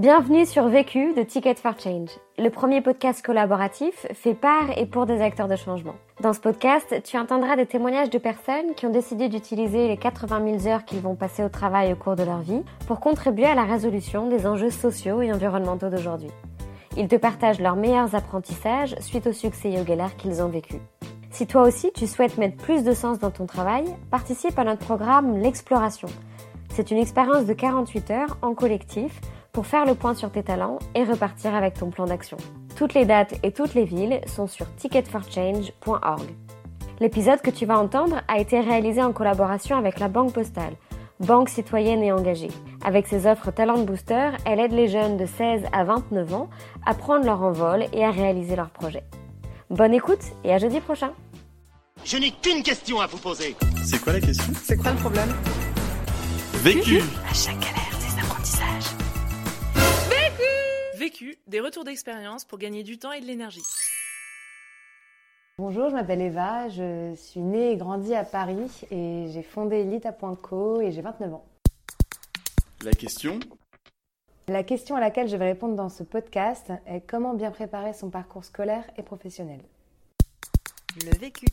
Bienvenue 0.00 0.46
sur 0.46 0.66
Vécu 0.66 1.12
de 1.12 1.22
Ticket 1.22 1.56
for 1.56 1.78
Change, 1.78 2.08
le 2.38 2.48
premier 2.48 2.80
podcast 2.80 3.22
collaboratif 3.22 4.06
fait 4.14 4.32
par 4.32 4.78
et 4.78 4.86
pour 4.86 5.04
des 5.04 5.20
acteurs 5.20 5.46
de 5.46 5.56
changement. 5.56 5.94
Dans 6.22 6.32
ce 6.32 6.40
podcast, 6.40 7.02
tu 7.04 7.18
entendras 7.18 7.54
des 7.54 7.66
témoignages 7.66 8.08
de 8.08 8.16
personnes 8.16 8.74
qui 8.74 8.86
ont 8.86 8.90
décidé 8.90 9.28
d'utiliser 9.28 9.88
les 9.88 9.98
80 9.98 10.58
000 10.58 10.72
heures 10.72 10.86
qu'ils 10.86 11.02
vont 11.02 11.16
passer 11.16 11.44
au 11.44 11.50
travail 11.50 11.92
au 11.92 11.96
cours 11.96 12.16
de 12.16 12.22
leur 12.22 12.38
vie 12.38 12.62
pour 12.86 12.98
contribuer 12.98 13.44
à 13.44 13.54
la 13.54 13.64
résolution 13.64 14.26
des 14.26 14.46
enjeux 14.46 14.70
sociaux 14.70 15.20
et 15.20 15.34
environnementaux 15.34 15.90
d'aujourd'hui. 15.90 16.30
Ils 16.96 17.08
te 17.08 17.16
partagent 17.16 17.60
leurs 17.60 17.76
meilleurs 17.76 18.14
apprentissages 18.14 18.96
suite 19.00 19.26
au 19.26 19.34
succès 19.34 19.70
yogalaire 19.70 20.16
qu'ils 20.16 20.40
ont 20.40 20.48
vécu. 20.48 20.76
Si 21.30 21.46
toi 21.46 21.60
aussi 21.60 21.92
tu 21.92 22.06
souhaites 22.06 22.38
mettre 22.38 22.56
plus 22.56 22.84
de 22.84 22.94
sens 22.94 23.18
dans 23.18 23.30
ton 23.30 23.44
travail, 23.44 23.84
participe 24.10 24.58
à 24.58 24.64
notre 24.64 24.82
programme 24.82 25.36
L'Exploration. 25.36 26.08
C'est 26.70 26.90
une 26.90 26.98
expérience 26.98 27.44
de 27.44 27.52
48 27.52 28.10
heures 28.12 28.38
en 28.40 28.54
collectif 28.54 29.20
pour 29.52 29.66
faire 29.66 29.84
le 29.86 29.94
point 29.94 30.14
sur 30.14 30.30
tes 30.30 30.42
talents 30.42 30.78
et 30.94 31.04
repartir 31.04 31.54
avec 31.54 31.74
ton 31.74 31.90
plan 31.90 32.06
d'action. 32.06 32.36
Toutes 32.76 32.94
les 32.94 33.04
dates 33.04 33.34
et 33.42 33.52
toutes 33.52 33.74
les 33.74 33.84
villes 33.84 34.20
sont 34.26 34.46
sur 34.46 34.66
ticketforchange.org. 34.76 36.22
L'épisode 37.00 37.40
que 37.40 37.50
tu 37.50 37.66
vas 37.66 37.78
entendre 37.78 38.20
a 38.28 38.38
été 38.38 38.60
réalisé 38.60 39.02
en 39.02 39.12
collaboration 39.12 39.76
avec 39.76 39.98
la 39.98 40.08
Banque 40.08 40.32
Postale, 40.32 40.74
banque 41.18 41.48
citoyenne 41.48 42.02
et 42.02 42.12
engagée. 42.12 42.50
Avec 42.84 43.06
ses 43.06 43.26
offres 43.26 43.50
Talent 43.50 43.84
Booster, 43.84 44.30
elle 44.44 44.60
aide 44.60 44.72
les 44.72 44.88
jeunes 44.88 45.16
de 45.16 45.26
16 45.26 45.62
à 45.72 45.84
29 45.84 46.34
ans 46.34 46.50
à 46.86 46.94
prendre 46.94 47.24
leur 47.24 47.42
envol 47.42 47.84
et 47.92 48.04
à 48.04 48.10
réaliser 48.10 48.56
leurs 48.56 48.70
projets. 48.70 49.04
Bonne 49.70 49.94
écoute 49.94 50.22
et 50.44 50.52
à 50.52 50.58
jeudi 50.58 50.80
prochain. 50.80 51.12
Je 52.04 52.16
n'ai 52.16 52.30
qu'une 52.30 52.62
question 52.62 53.00
à 53.00 53.06
vous 53.06 53.18
poser. 53.18 53.56
C'est 53.84 54.00
quoi 54.00 54.14
la 54.14 54.20
question? 54.20 54.52
C'est 54.62 54.76
quoi 54.76 54.90
le 54.92 54.96
problème? 54.96 55.32
Vécu 56.62 57.00
À 57.30 57.34
chaque 57.34 57.58
galère, 57.60 57.98
des 57.98 58.20
apprentissages. 58.20 58.89
Vécu, 61.00 61.38
des 61.46 61.60
retours 61.60 61.84
d'expérience 61.84 62.44
pour 62.44 62.58
gagner 62.58 62.82
du 62.82 62.98
temps 62.98 63.10
et 63.10 63.22
de 63.22 63.24
l'énergie. 63.24 63.62
Bonjour, 65.56 65.88
je 65.88 65.94
m'appelle 65.94 66.20
Eva, 66.20 66.68
je 66.68 67.14
suis 67.14 67.40
née 67.40 67.70
et 67.70 67.76
grandie 67.78 68.14
à 68.14 68.22
Paris 68.22 68.70
et 68.90 69.28
j'ai 69.32 69.42
fondé 69.42 69.76
Elite.co 69.76 70.82
et 70.82 70.92
j'ai 70.92 71.00
29 71.00 71.32
ans. 71.32 71.46
La 72.84 72.92
question? 72.92 73.40
La 74.48 74.62
question 74.62 74.94
à 74.94 75.00
laquelle 75.00 75.26
je 75.30 75.36
vais 75.38 75.46
répondre 75.46 75.74
dans 75.74 75.88
ce 75.88 76.02
podcast 76.02 76.70
est 76.84 77.00
comment 77.00 77.32
bien 77.32 77.50
préparer 77.50 77.94
son 77.94 78.10
parcours 78.10 78.44
scolaire 78.44 78.84
et 78.98 79.02
professionnel. 79.02 79.62
Le 81.06 81.18
vécu. 81.18 81.46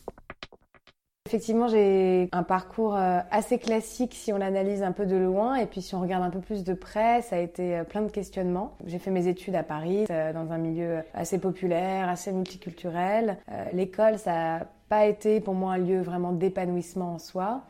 Effectivement, 1.27 1.67
j'ai 1.67 2.29
un 2.31 2.43
parcours 2.43 2.95
euh, 2.95 3.19
assez 3.31 3.57
classique 3.59 4.13
si 4.13 4.31
on 4.31 4.37
l'analyse 4.37 4.81
un 4.81 4.93
peu 4.93 5.05
de 5.05 5.17
loin 5.17 5.55
et 5.55 5.65
puis 5.65 5.81
si 5.81 5.93
on 5.93 5.99
regarde 5.99 6.23
un 6.23 6.29
peu 6.29 6.39
plus 6.39 6.63
de 6.63 6.73
près, 6.73 7.21
ça 7.21 7.35
a 7.35 7.39
été 7.39 7.75
euh, 7.75 7.83
plein 7.83 8.01
de 8.01 8.09
questionnements. 8.09 8.71
J'ai 8.85 8.97
fait 8.97 9.11
mes 9.11 9.27
études 9.27 9.55
à 9.55 9.63
Paris, 9.63 10.05
euh, 10.09 10.31
dans 10.31 10.53
un 10.53 10.57
milieu 10.57 10.99
assez 11.13 11.37
populaire, 11.37 12.07
assez 12.07 12.31
multiculturel. 12.31 13.39
L'école, 13.73 14.19
ça 14.19 14.31
n'a 14.31 14.67
pas 14.87 15.05
été 15.05 15.41
pour 15.41 15.53
moi 15.53 15.73
un 15.73 15.79
lieu 15.79 15.99
vraiment 15.99 16.31
d'épanouissement 16.31 17.15
en 17.15 17.19
soi. 17.19 17.63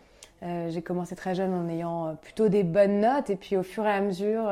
J'ai 0.44 0.84
commencé 0.84 1.16
très 1.16 1.34
jeune 1.34 1.52
en 1.56 1.68
ayant 1.68 2.16
plutôt 2.22 2.50
des 2.50 2.62
bonnes 2.62 3.00
notes 3.00 3.32
et 3.32 3.36
puis 3.36 3.58
au 3.58 3.64
fur 3.64 3.88
et 3.88 3.92
à 3.92 4.02
mesure 4.02 4.52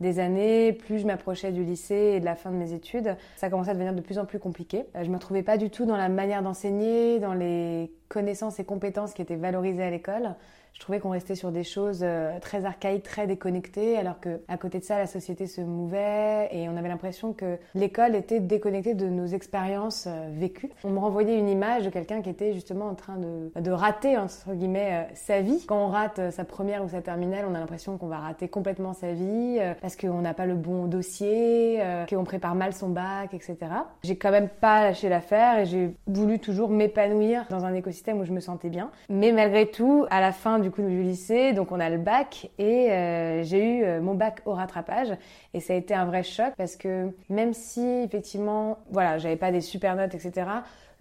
des 0.00 0.18
années, 0.18 0.72
plus 0.72 0.98
je 0.98 1.06
m'approchais 1.06 1.52
du 1.52 1.64
lycée 1.64 2.14
et 2.16 2.20
de 2.20 2.24
la 2.24 2.34
fin 2.34 2.50
de 2.50 2.56
mes 2.56 2.72
études, 2.72 3.16
ça 3.36 3.48
commençait 3.48 3.70
à 3.70 3.74
devenir 3.74 3.94
de 3.94 4.00
plus 4.00 4.18
en 4.18 4.24
plus 4.24 4.38
compliqué. 4.38 4.84
Je 5.00 5.08
me 5.08 5.14
retrouvais 5.14 5.42
pas 5.42 5.56
du 5.56 5.70
tout 5.70 5.86
dans 5.86 5.96
la 5.96 6.08
manière 6.08 6.42
d'enseigner, 6.42 7.20
dans 7.20 7.34
les 7.34 7.92
connaissances 8.08 8.58
et 8.58 8.64
compétences 8.64 9.14
qui 9.14 9.22
étaient 9.22 9.36
valorisées 9.36 9.82
à 9.82 9.90
l'école 9.90 10.34
je 10.74 10.80
trouvais 10.80 10.98
qu'on 10.98 11.10
restait 11.10 11.36
sur 11.36 11.52
des 11.52 11.62
choses 11.62 12.00
euh, 12.02 12.38
très 12.40 12.64
archaïques, 12.64 13.04
très 13.04 13.28
déconnectées, 13.28 13.96
alors 13.96 14.18
que 14.18 14.40
à 14.48 14.58
côté 14.58 14.80
de 14.80 14.84
ça, 14.84 14.98
la 14.98 15.06
société 15.06 15.46
se 15.46 15.60
mouvait 15.60 16.48
et 16.50 16.68
on 16.68 16.76
avait 16.76 16.88
l'impression 16.88 17.32
que 17.32 17.58
l'école 17.74 18.16
était 18.16 18.40
déconnectée 18.40 18.94
de 18.94 19.06
nos 19.06 19.26
expériences 19.26 20.06
euh, 20.08 20.28
vécues. 20.32 20.70
On 20.82 20.90
me 20.90 20.98
renvoyait 20.98 21.38
une 21.38 21.48
image 21.48 21.84
de 21.84 21.90
quelqu'un 21.90 22.22
qui 22.22 22.30
était 22.30 22.52
justement 22.52 22.86
en 22.86 22.94
train 22.94 23.16
de, 23.16 23.52
de 23.58 23.70
rater 23.70 24.18
entre 24.18 24.52
guillemets 24.52 25.06
euh, 25.08 25.14
sa 25.14 25.40
vie. 25.40 25.64
Quand 25.64 25.86
on 25.86 25.88
rate 25.88 26.32
sa 26.32 26.44
première 26.44 26.84
ou 26.84 26.88
sa 26.88 27.02
terminale, 27.02 27.44
on 27.48 27.54
a 27.54 27.60
l'impression 27.60 27.96
qu'on 27.96 28.08
va 28.08 28.18
rater 28.18 28.48
complètement 28.48 28.94
sa 28.94 29.12
vie 29.12 29.60
parce 29.80 29.94
qu'on 29.94 30.20
n'a 30.20 30.34
pas 30.34 30.46
le 30.46 30.54
bon 30.54 30.86
dossier, 30.86 31.80
qu'on 32.08 32.24
prépare 32.24 32.54
mal 32.54 32.72
son 32.72 32.88
bac, 32.88 33.32
etc. 33.32 33.56
J'ai 34.02 34.16
quand 34.16 34.30
même 34.30 34.48
pas 34.48 34.82
lâché 34.82 35.08
l'affaire 35.08 35.60
et 35.60 35.66
j'ai 35.66 35.94
voulu 36.06 36.40
toujours 36.40 36.70
m'épanouir 36.70 37.46
dans 37.50 37.64
un 37.64 37.74
écosystème 37.74 38.20
où 38.20 38.24
je 38.24 38.32
me 38.32 38.40
sentais 38.40 38.68
bien. 38.68 38.90
Mais 39.08 39.32
malgré 39.32 39.70
tout, 39.70 40.06
à 40.10 40.20
la 40.20 40.32
fin 40.32 40.58
du 40.64 40.70
coup 40.70 40.82
du 40.82 41.02
lycée, 41.02 41.52
donc 41.52 41.70
on 41.72 41.78
a 41.78 41.90
le 41.90 41.98
bac 41.98 42.50
et 42.58 42.90
euh, 42.90 43.42
j'ai 43.44 43.62
eu 43.62 43.84
euh, 43.84 44.00
mon 44.00 44.14
bac 44.14 44.40
au 44.46 44.52
rattrapage 44.52 45.12
et 45.52 45.60
ça 45.60 45.74
a 45.74 45.76
été 45.76 45.94
un 45.94 46.06
vrai 46.06 46.22
choc 46.22 46.54
parce 46.56 46.76
que 46.76 47.10
même 47.28 47.52
si 47.52 47.86
effectivement, 48.04 48.78
voilà, 48.90 49.18
j'avais 49.18 49.36
pas 49.36 49.52
des 49.52 49.60
super 49.60 49.94
notes, 49.94 50.14
etc 50.14 50.46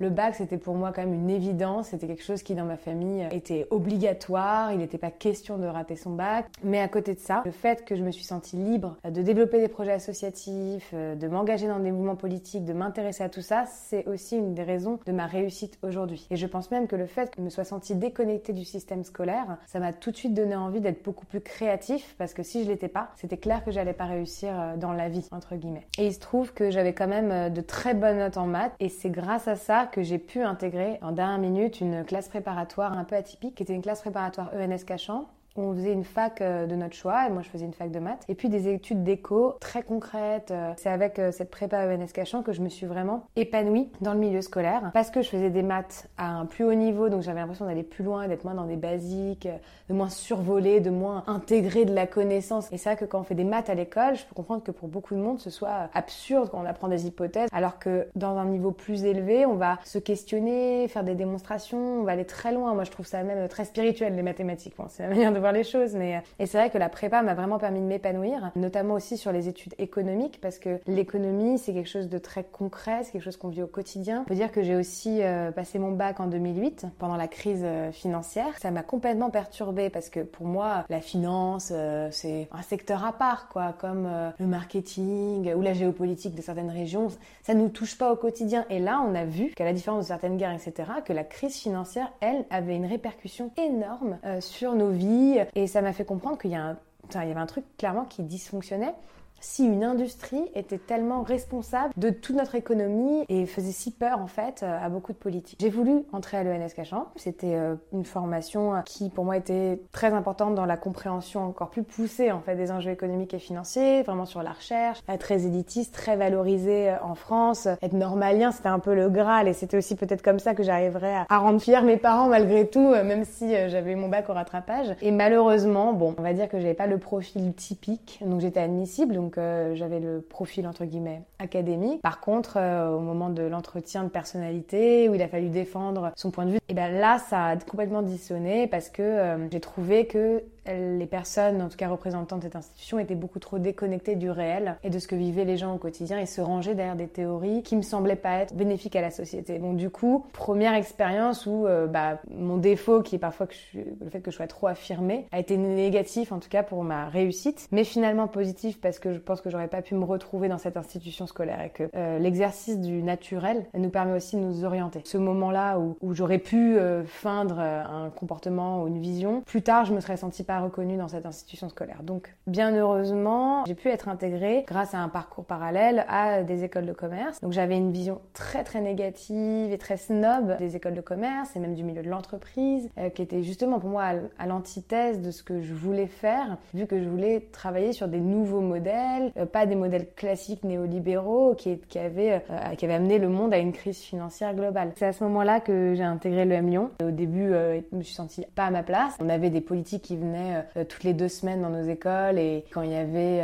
le 0.03 0.09
bac, 0.09 0.35
c'était 0.35 0.57
pour 0.57 0.75
moi 0.75 0.91
quand 0.94 1.01
même 1.01 1.13
une 1.13 1.29
évidence. 1.29 1.88
C'était 1.90 2.07
quelque 2.07 2.24
chose 2.24 2.44
qui, 2.44 2.56
dans 2.56 2.66
ma 2.66 2.78
famille, 2.78 3.28
était 3.31 3.68
obligatoire. 3.69 4.72
Il 4.72 4.79
n'était 4.79 4.97
pas 4.97 5.12
question 5.12 5.57
de 5.57 5.66
rater 5.66 5.95
son 5.95 6.12
bac. 6.12 6.45
Mais 6.63 6.80
à 6.80 6.88
côté 6.88 7.13
de 7.13 7.19
ça, 7.19 7.41
le 7.45 7.51
fait 7.51 7.85
que 7.85 7.95
je 7.95 8.03
me 8.03 8.12
suis 8.12 8.24
sentie 8.24 8.57
libre 8.57 8.97
de 9.09 9.22
développer 9.22 9.59
des 9.59 9.68
projets 9.68 9.94
associatifs, 9.94 10.91
euh, 10.94 11.16
de 11.16 11.28
m'engager 11.28 11.68
dans 11.68 11.80
des 11.80 11.91
mouvements 11.91 12.16
politiques, 12.16 12.66
de 12.66 12.74
m'intéresser 12.74 13.24
à 13.24 13.30
tout 13.30 13.41
ça, 13.41 13.66
c'est 13.66 14.07
aussi 14.07 14.38
une 14.38 14.53
des 14.53 14.63
raisons 14.63 15.00
de 15.06 15.12
ma 15.12 15.25
réussite 15.25 15.78
aujourd'hui. 15.84 16.28
Et 16.31 16.35
je 16.35 16.47
pense 16.47 16.72
même 16.72 16.88
que 16.88 16.95
le 16.95 17.06
fait 17.06 17.30
que 17.30 17.38
je 17.38 17.44
me 17.44 17.50
sois 17.50 17.63
sentie 17.63 17.95
déconnectée 17.95 18.53
du 18.53 18.66
système 18.66 19.03
scolaire, 19.03 19.52
ça 19.65 19.79
m'a 19.79 19.93
tout 19.93 20.11
de 20.11 20.15
suite 20.15 20.33
donné 20.33 20.55
envie 20.55 20.81
d'être 20.81 21.03
beaucoup 21.03 21.25
plus 21.25 21.41
créatif 21.41 22.15
parce 22.17 22.33
que 22.33 22.43
si 22.43 22.63
je 22.63 22.69
l'étais 22.69 22.87
pas, 22.87 23.11
c'était 23.15 23.37
clair 23.37 23.63
que 23.63 23.71
j'allais 23.71 23.93
pas 23.93 24.05
réussir 24.05 24.49
euh, 24.53 24.77
dans 24.77 24.93
la 24.93 25.09
vie, 25.09 25.27
entre 25.31 25.55
guillemets. 25.55 25.87
Et 25.97 26.07
il 26.07 26.13
se 26.13 26.19
trouve 26.19 26.53
que 26.53 26.71
j'avais 26.71 26.93
quand 26.93 27.07
même 27.07 27.31
euh, 27.31 27.49
de 27.49 27.61
très 27.61 27.93
bonnes 27.93 28.19
notes 28.19 28.37
en 28.37 28.45
maths 28.45 28.73
et 28.79 28.89
c'est 28.89 29.09
grâce 29.09 29.47
à 29.47 29.55
ça 29.55 29.85
que 29.85 30.03
j'ai 30.03 30.19
pu 30.19 30.41
intégrer 30.41 30.99
en 31.01 31.11
dernière 31.11 31.39
minute 31.39 31.81
une 31.81 32.03
classe 32.03 32.29
préparatoire 32.29 32.97
un 32.97 33.03
peu 33.03 33.15
atypique, 33.15 33.55
qui 33.55 33.63
était 33.63 33.73
une 33.73 33.81
classe 33.81 34.01
préparatoire 34.01 34.51
ENS 34.53 34.83
Cachan, 34.85 35.27
on 35.55 35.73
faisait 35.73 35.93
une 35.93 36.03
fac 36.03 36.41
euh, 36.41 36.65
de 36.65 36.75
notre 36.75 36.95
choix, 36.95 37.27
et 37.27 37.29
moi 37.29 37.41
je 37.41 37.49
faisais 37.49 37.65
une 37.65 37.73
fac 37.73 37.91
de 37.91 37.99
maths, 37.99 38.23
et 38.27 38.35
puis 38.35 38.49
des 38.49 38.67
études 38.67 39.03
d'éco 39.03 39.55
très 39.59 39.83
concrètes. 39.83 40.51
Euh, 40.51 40.73
c'est 40.77 40.89
avec 40.89 41.19
euh, 41.19 41.31
cette 41.31 41.51
prépa 41.51 41.85
ENS 41.85 42.07
Cachan 42.13 42.41
que 42.41 42.53
je 42.53 42.61
me 42.61 42.69
suis 42.69 42.85
vraiment 42.85 43.25
épanouie 43.35 43.89
dans 44.01 44.13
le 44.13 44.19
milieu 44.19 44.41
scolaire, 44.41 44.91
parce 44.93 45.11
que 45.11 45.21
je 45.21 45.29
faisais 45.29 45.49
des 45.49 45.63
maths 45.63 46.09
à 46.17 46.29
un 46.29 46.45
plus 46.45 46.63
haut 46.63 46.73
niveau, 46.73 47.09
donc 47.09 47.21
j'avais 47.21 47.39
l'impression 47.39 47.65
d'aller 47.65 47.83
plus 47.83 48.03
loin, 48.03 48.27
d'être 48.27 48.43
moins 48.43 48.55
dans 48.55 48.65
des 48.65 48.75
basiques, 48.75 49.47
de 49.89 49.93
moins 49.93 50.09
survoler, 50.09 50.79
de 50.79 50.89
moins 50.89 51.23
intégrer 51.27 51.85
de 51.85 51.93
la 51.93 52.07
connaissance. 52.07 52.71
Et 52.71 52.77
c'est 52.77 52.89
vrai 52.89 52.97
que 52.97 53.05
quand 53.05 53.19
on 53.19 53.23
fait 53.23 53.35
des 53.35 53.43
maths 53.43 53.69
à 53.69 53.75
l'école, 53.75 54.15
je 54.15 54.25
peux 54.25 54.35
comprendre 54.35 54.63
que 54.63 54.71
pour 54.71 54.87
beaucoup 54.87 55.13
de 55.13 55.19
monde 55.19 55.39
ce 55.39 55.49
soit 55.49 55.89
absurde 55.93 56.49
quand 56.49 56.61
on 56.61 56.65
apprend 56.65 56.87
des 56.87 57.07
hypothèses, 57.07 57.49
alors 57.53 57.79
que 57.79 58.07
dans 58.15 58.37
un 58.37 58.45
niveau 58.45 58.71
plus 58.71 59.05
élevé, 59.05 59.45
on 59.45 59.55
va 59.55 59.77
se 59.83 59.99
questionner, 59.99 60.87
faire 60.87 61.03
des 61.03 61.15
démonstrations, 61.15 61.99
on 61.99 62.03
va 62.03 62.13
aller 62.13 62.25
très 62.25 62.51
loin. 62.51 62.73
Moi 62.73 62.85
je 62.85 62.91
trouve 62.91 63.05
ça 63.05 63.21
même 63.23 63.47
très 63.47 63.65
spirituel 63.65 64.15
les 64.15 64.23
mathématiques. 64.23 64.73
c'est 64.89 65.03
la 65.03 65.09
manière 65.09 65.31
les 65.51 65.63
choses. 65.63 65.95
Mais, 65.95 66.17
euh, 66.17 66.19
et 66.39 66.45
c'est 66.45 66.57
vrai 66.57 66.69
que 66.69 66.77
la 66.77 66.89
prépa 66.89 67.21
m'a 67.21 67.33
vraiment 67.33 67.57
permis 67.57 67.79
de 67.79 67.85
m'épanouir, 67.85 68.51
notamment 68.55 68.95
aussi 68.95 69.17
sur 69.17 69.31
les 69.31 69.47
études 69.47 69.73
économiques, 69.77 70.39
parce 70.41 70.59
que 70.59 70.79
l'économie, 70.87 71.57
c'est 71.57 71.73
quelque 71.73 71.89
chose 71.89 72.09
de 72.09 72.17
très 72.17 72.43
concret, 72.43 73.03
c'est 73.03 73.11
quelque 73.11 73.23
chose 73.23 73.37
qu'on 73.37 73.49
vit 73.49 73.63
au 73.63 73.67
quotidien. 73.67 74.21
On 74.21 74.25
peut 74.25 74.35
dire 74.35 74.51
que 74.51 74.63
j'ai 74.63 74.75
aussi 74.75 75.21
euh, 75.21 75.51
passé 75.51 75.79
mon 75.79 75.91
bac 75.91 76.19
en 76.19 76.27
2008, 76.27 76.87
pendant 76.99 77.17
la 77.17 77.27
crise 77.27 77.61
euh, 77.63 77.91
financière. 77.91 78.57
Ça 78.59 78.71
m'a 78.71 78.83
complètement 78.83 79.29
perturbée, 79.29 79.89
parce 79.89 80.09
que 80.09 80.21
pour 80.21 80.45
moi, 80.45 80.85
la 80.89 81.01
finance, 81.01 81.73
c'est 82.11 82.47
un 82.51 82.61
secteur 82.61 83.05
à 83.05 83.13
part, 83.13 83.47
quoi, 83.49 83.73
comme 83.77 84.07
le 84.37 84.45
marketing 84.45 85.53
ou 85.53 85.61
la 85.61 85.73
géopolitique 85.73 86.35
de 86.35 86.41
certaines 86.41 86.69
régions. 86.69 87.07
Ça 87.43 87.53
nous 87.53 87.69
touche 87.69 87.97
pas 87.97 88.11
au 88.11 88.15
quotidien. 88.15 88.65
Et 88.69 88.79
là, 88.79 89.03
on 89.07 89.15
a 89.15 89.25
vu 89.25 89.51
qu'à 89.55 89.65
la 89.65 89.73
différence 89.73 90.03
de 90.03 90.07
certaines 90.07 90.37
guerres, 90.37 90.53
etc., 90.53 90.89
que 91.05 91.13
la 91.13 91.23
crise 91.23 91.55
financière, 91.55 92.11
elle, 92.21 92.45
avait 92.49 92.75
une 92.75 92.85
répercussion 92.85 93.51
énorme 93.57 94.17
sur 94.39 94.75
nos 94.75 94.89
vies, 94.89 95.32
et 95.55 95.67
ça 95.67 95.81
m'a 95.81 95.94
fait 95.94 96.05
comprendre 96.05 96.38
qu'il 96.38 96.51
y, 96.51 96.55
avait 96.55 97.33
un 97.35 97.45
truc 97.45 97.66
clairement 97.77 98.05
qui 98.05 98.23
dysfonctionnait 98.23 98.94
si 99.43 99.65
une 99.65 99.83
industrie 99.83 100.50
était 100.56 100.77
tellement 100.77 101.21
responsable 101.21 101.94
de 101.97 102.09
toute 102.09 102.35
notre 102.35 102.56
économie 102.56 103.25
et 103.27 103.45
faisait 103.45 103.73
si 103.73 103.91
peur 103.91 104.19
en 104.19 104.27
fait 104.27 104.63
euh, 104.63 104.85
à 104.85 104.88
beaucoup 104.88 105.12
de 105.12 105.18
politiques. 105.18 105.59
J'ai 105.62 105.69
voulu 105.69 106.03
entrer 106.13 106.38
à 106.38 106.44
l'ENS 106.44 106.69
Cachan. 106.73 107.07
C'était 107.18 107.56
euh, 107.56 107.75
une 107.91 108.06
formation 108.06 108.81
qui 108.85 109.09
pour 109.09 109.25
moi 109.25 109.35
était 109.35 109.81
très 109.91 110.13
importante 110.13 110.56
dans 110.56 110.65
la 110.65 110.77
compréhension 110.77 111.45
encore 111.45 111.69
plus 111.69 111.83
poussée 111.83 112.31
en 112.31 112.39
fait 112.39 112.56
des 112.56 112.71
enjeux 112.71 112.91
économiques 112.91 113.33
et 113.33 113.39
financiers, 113.39 114.01
vraiment 114.03 114.25
sur 114.25 114.41
la 114.44 114.53
recherche, 114.53 115.00
très 115.19 115.45
élitiste, 115.45 115.94
très 115.94 116.15
valorisée 116.15 116.91
euh, 116.91 117.03
en 117.03 117.15
France. 117.15 117.68
Être 117.81 117.94
normalien, 117.94 118.51
c'était 118.51 118.69
un 118.69 118.79
peu 118.79 118.95
le 118.95 119.09
graal 119.09 119.50
et 119.50 119.53
c'était 119.53 119.77
aussi 119.77 119.95
peut-être 119.95 120.21
comme 120.21 120.39
ça 120.39 120.56
que 120.56 120.63
j'arriverais 120.63 121.25
à 121.27 121.38
rendre 121.38 121.59
fier 121.59 121.83
mes 121.83 121.97
parents 121.97 122.29
malgré 122.29 122.68
tout, 122.68 122.91
même 123.03 123.25
si 123.25 123.51
j'avais 123.68 123.95
mon 123.95 124.07
bac 124.07 124.29
au 124.29 124.33
rattrapage. 124.33 124.95
Et 125.01 125.12
malheureusement, 125.12 125.91
bon, 125.91 126.15
on 126.18 126.21
va 126.21 126.33
dire 126.33 126.47
que 126.47 126.59
j'avais 126.59 126.73
pas 126.73 126.88
le 126.88 126.97
profil 126.97 127.53
typique, 127.53 128.19
donc 128.25 128.39
j'étais 128.39 128.62
admissible, 128.62 129.15
donc 129.15 129.32
euh, 129.38 129.75
j'avais 129.75 130.00
le 130.00 130.21
profil 130.21 130.68
entre 130.68 130.85
guillemets 130.85 131.24
académique. 131.39 132.01
Par 132.01 132.19
contre, 132.19 132.57
euh, 132.57 132.89
au 132.89 133.00
moment 133.00 133.30
de 133.30 133.44
l'entretien 133.44 134.03
de 134.03 134.09
personnalité 134.09 135.09
où 135.09 135.15
il 135.15 135.21
a 135.21 135.27
fallu 135.27 135.50
défendre 135.50 136.12
son 136.15 136.31
point 136.31 136.45
de 136.45 136.51
vue, 136.51 136.59
et 136.69 136.74
ben 136.74 136.91
là 136.91 137.19
ça 137.19 137.45
a 137.45 137.57
complètement 137.57 138.01
dissonné 138.01 138.68
parce 138.68 138.89
que 138.89 139.01
euh, 139.01 139.50
j'ai 139.51 139.59
trouvé 139.59 140.07
que 140.07 140.44
les 140.68 141.06
personnes, 141.06 141.62
en 141.62 141.69
tout 141.69 141.77
cas 141.77 141.89
représentantes 141.89 142.39
de 142.39 142.44
cette 142.45 142.56
institution, 142.56 143.00
étaient 143.00 143.15
beaucoup 143.15 143.39
trop 143.39 143.60
déconnectées 143.60 144.15
du 144.15 144.30
réel 144.30 144.77
et 144.83 144.89
de 144.89 145.00
ce 145.00 145.07
que 145.07 145.15
vivaient 145.15 145.45
les 145.45 145.57
gens 145.57 145.75
au 145.75 145.77
quotidien 145.77 146.19
et 146.19 146.25
se 146.25 146.42
rangeaient 146.42 146.75
derrière 146.75 146.95
des 146.95 147.07
théories 147.07 147.63
qui 147.63 147.75
me 147.75 147.81
semblaient 147.81 148.15
pas 148.15 148.39
être 148.39 148.56
bénéfiques 148.56 148.95
à 148.95 149.01
la 149.01 149.12
société. 149.12 149.60
Donc 149.60 149.77
du 149.77 149.89
coup, 149.89 150.25
première 150.33 150.74
expérience 150.74 151.45
où 151.45 151.68
euh, 151.68 151.88
bah, 151.88 152.19
mon 152.30 152.57
défaut, 152.57 153.01
qui 153.01 153.15
est 153.15 153.19
parfois 153.19 153.48
le 153.74 154.10
fait 154.10 154.21
que 154.21 154.31
je 154.31 154.36
sois 154.36 154.48
trop 154.48 154.68
affirmée, 154.68 155.27
a 155.31 155.39
été 155.39 155.57
négatif 155.57 156.31
en 156.31 156.39
tout 156.39 156.50
cas 156.50 156.63
pour 156.63 156.83
ma 156.83 157.07
réussite, 157.09 157.68
mais 157.71 157.83
finalement 157.83 158.27
positif 158.27 158.80
parce 158.80 159.00
que 159.00 159.13
je 159.13 159.19
pense 159.19 159.42
que 159.42 159.50
j'aurais 159.50 159.68
pas 159.68 159.81
pu 159.81 159.95
me 159.95 160.06
retrouver 160.06 160.48
dans 160.48 160.57
cette 160.57 160.77
institution 160.77 161.27
scolaire 161.27 161.62
et 161.62 161.69
que 161.69 161.89
euh, 161.95 162.19
l'exercice 162.19 162.80
du 162.80 163.04
naturel 163.04 163.66
nous 163.74 163.89
permet 163.89 164.13
aussi 164.13 164.36
de 164.36 164.42
nous 164.42 164.63
orienter. 164.63 165.01
Ce 165.06 165.18
moment-là 165.18 165.80
où, 165.80 165.98
où 166.01 166.13
j'aurais 166.13 166.39
pu 166.39 166.77
euh, 166.77 167.04
feindre 167.04 167.59
un 167.59 168.09
comportement 168.09 168.83
ou 168.83 168.88
une 168.88 169.00
vision, 169.00 169.42
plus 169.42 169.62
tard 169.62 169.86
je 169.86 169.94
me 169.94 170.00
serais 170.00 170.18
sentie 170.18 170.44
pas 170.44 170.52
reconnue 170.59 170.97
dans 170.97 171.07
cette 171.07 171.25
institution 171.25 171.69
scolaire. 171.69 172.03
Donc 172.03 172.35
bien 172.47 172.75
heureusement, 172.75 173.63
j'ai 173.65 173.75
pu 173.75 173.89
être 173.89 174.07
intégrée 174.07 174.65
grâce 174.67 174.94
à 174.94 175.00
un 175.00 175.09
parcours 175.09 175.45
parallèle 175.45 176.05
à 176.07 176.44
des 176.44 176.63
écoles 176.63 176.85
de 176.85 176.94
commerce. 176.94 177.41
Donc 177.41 177.51
j'avais 177.51 177.77
une 177.77 177.91
vision 177.91 178.21
très 178.33 178.63
très 178.63 178.81
négative 178.81 179.71
et 179.71 179.77
très 179.77 179.97
snob 179.97 180.57
des 180.57 180.75
écoles 180.75 180.94
de 180.94 181.01
commerce 181.01 181.55
et 181.55 181.59
même 181.59 181.75
du 181.75 181.83
milieu 181.83 182.03
de 182.03 182.09
l'entreprise, 182.09 182.89
euh, 182.97 183.09
qui 183.09 183.21
était 183.21 183.44
justement 183.44 183.79
pour 183.79 183.89
moi 183.89 184.11
à, 184.38 184.47
l'antithèse 184.47 185.21
de 185.21 185.31
ce 185.31 185.44
que 185.44 185.61
je 185.61 185.73
voulais 185.73 186.07
faire, 186.07 186.57
vu 186.73 186.85
que 186.85 187.01
je 187.01 187.07
voulais 187.07 187.47
travailler 187.51 187.94
sur 187.94 188.07
des 188.07 188.19
nouveaux 188.19 188.61
modèles, 188.61 189.31
euh, 189.38 189.45
pas 189.45 189.65
des 189.65 189.75
modèles 189.75 190.07
classiques 190.15 190.63
néolibéraux 190.63 191.56
qui, 191.56 191.79
qui, 191.79 191.99
avaient, 191.99 192.44
euh, 192.49 192.75
qui 192.75 192.85
avaient 192.85 192.95
amené 192.95 193.19
le 193.19 193.29
monde 193.29 193.53
à 193.53 193.57
une 193.57 193.71
crise 193.71 193.99
financière 193.99 194.53
globale. 194.53 194.91
C'est 194.95 195.06
à 195.06 195.13
ce 195.13 195.23
moment-là 195.23 195.59
que 195.59 195.94
j'ai 195.95 196.03
intégré 196.03 196.45
le 196.45 196.56
M 196.56 196.69
Lyon. 196.69 196.91
Au 197.03 197.11
début, 197.11 197.51
je 197.51 197.95
me 197.95 198.01
suis 198.01 198.13
sentie 198.13 198.45
pas 198.56 198.65
à 198.65 198.71
ma 198.71 198.83
place. 198.83 199.15
On 199.19 199.29
avait 199.29 199.49
des 199.49 199.61
politiques 199.61 200.03
qui 200.03 200.17
venaient 200.17 200.43
toutes 200.90 201.04
les 201.04 201.13
deux 201.13 201.28
semaines 201.28 201.62
dans 201.62 201.69
nos 201.69 201.84
écoles 201.84 202.40
et 202.40 202.66
quand 202.72 202.81
il 202.81 202.92
y 202.92 202.95
avait 202.95 203.44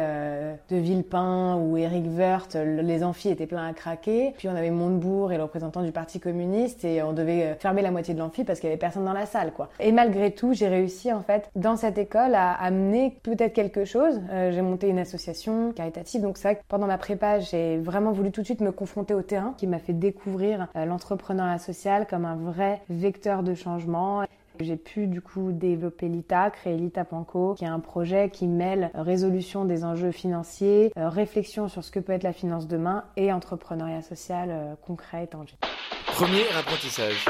De 0.69 0.77
Villepin 0.77 1.57
ou 1.57 1.77
Éric 1.77 2.05
Woerth, 2.17 2.55
les 2.55 3.03
amphis 3.03 3.29
étaient 3.29 3.47
pleins 3.47 3.67
à 3.67 3.73
craquer. 3.73 4.33
Puis 4.37 4.47
on 4.47 4.55
avait 4.55 4.71
Montebourg 4.71 5.31
et 5.31 5.37
le 5.37 5.43
représentant 5.43 5.83
du 5.83 5.91
Parti 5.91 6.19
communiste 6.19 6.85
et 6.85 7.01
on 7.03 7.13
devait 7.13 7.55
fermer 7.59 7.81
la 7.81 7.91
moitié 7.91 8.13
de 8.13 8.19
l'amphi 8.19 8.43
parce 8.43 8.59
qu'il 8.59 8.69
y 8.69 8.71
avait 8.71 8.79
personne 8.79 9.05
dans 9.05 9.13
la 9.13 9.25
salle, 9.25 9.51
quoi. 9.53 9.69
Et 9.79 9.91
malgré 9.91 10.31
tout, 10.31 10.53
j'ai 10.53 10.67
réussi 10.67 11.11
en 11.11 11.21
fait 11.21 11.49
dans 11.55 11.75
cette 11.75 11.97
école 11.97 12.35
à 12.35 12.51
amener 12.53 13.17
peut-être 13.23 13.53
quelque 13.53 13.85
chose. 13.85 14.19
Euh, 14.31 14.51
j'ai 14.51 14.61
monté 14.61 14.87
une 14.87 14.99
association 14.99 15.71
caritative, 15.71 16.21
donc 16.21 16.37
que 16.39 16.61
pendant 16.67 16.87
ma 16.87 16.97
prépa, 16.97 17.39
j'ai 17.39 17.77
vraiment 17.77 18.11
voulu 18.11 18.31
tout 18.31 18.41
de 18.41 18.45
suite 18.45 18.61
me 18.61 18.71
confronter 18.71 19.13
au 19.13 19.21
terrain, 19.21 19.53
qui 19.57 19.67
m'a 19.67 19.79
fait 19.79 19.93
découvrir 19.93 20.67
euh, 20.75 20.85
l'entrepreneuriat 20.85 21.59
social 21.59 22.07
comme 22.07 22.25
un 22.25 22.35
vrai 22.35 22.81
vecteur 22.89 23.43
de 23.43 23.53
changement. 23.53 24.23
J'ai 24.61 24.75
pu 24.75 25.07
du 25.07 25.21
coup 25.21 25.51
développer 25.51 26.09
l'ITA, 26.09 26.49
créer 26.49 26.75
l'ITA 26.75 27.05
Panco, 27.05 27.55
qui 27.55 27.63
est 27.63 27.67
un 27.67 27.79
projet 27.79 28.29
qui 28.29 28.47
mêle 28.47 28.91
résolution 28.93 29.63
des 29.63 29.85
enjeux 29.85 30.11
financiers, 30.11 30.91
euh, 30.97 31.07
réflexion 31.07 31.69
sur 31.69 31.83
ce 31.83 31.91
que 31.91 31.99
peut 31.99 32.11
être 32.11 32.23
la 32.23 32.33
finance 32.33 32.67
demain 32.67 33.05
et 33.15 33.31
entrepreneuriat 33.31 34.01
social 34.01 34.77
concret 34.85 35.23
et 35.23 35.27
tangible. 35.27 35.59
Premier 36.07 36.43
apprentissage. 36.57 37.25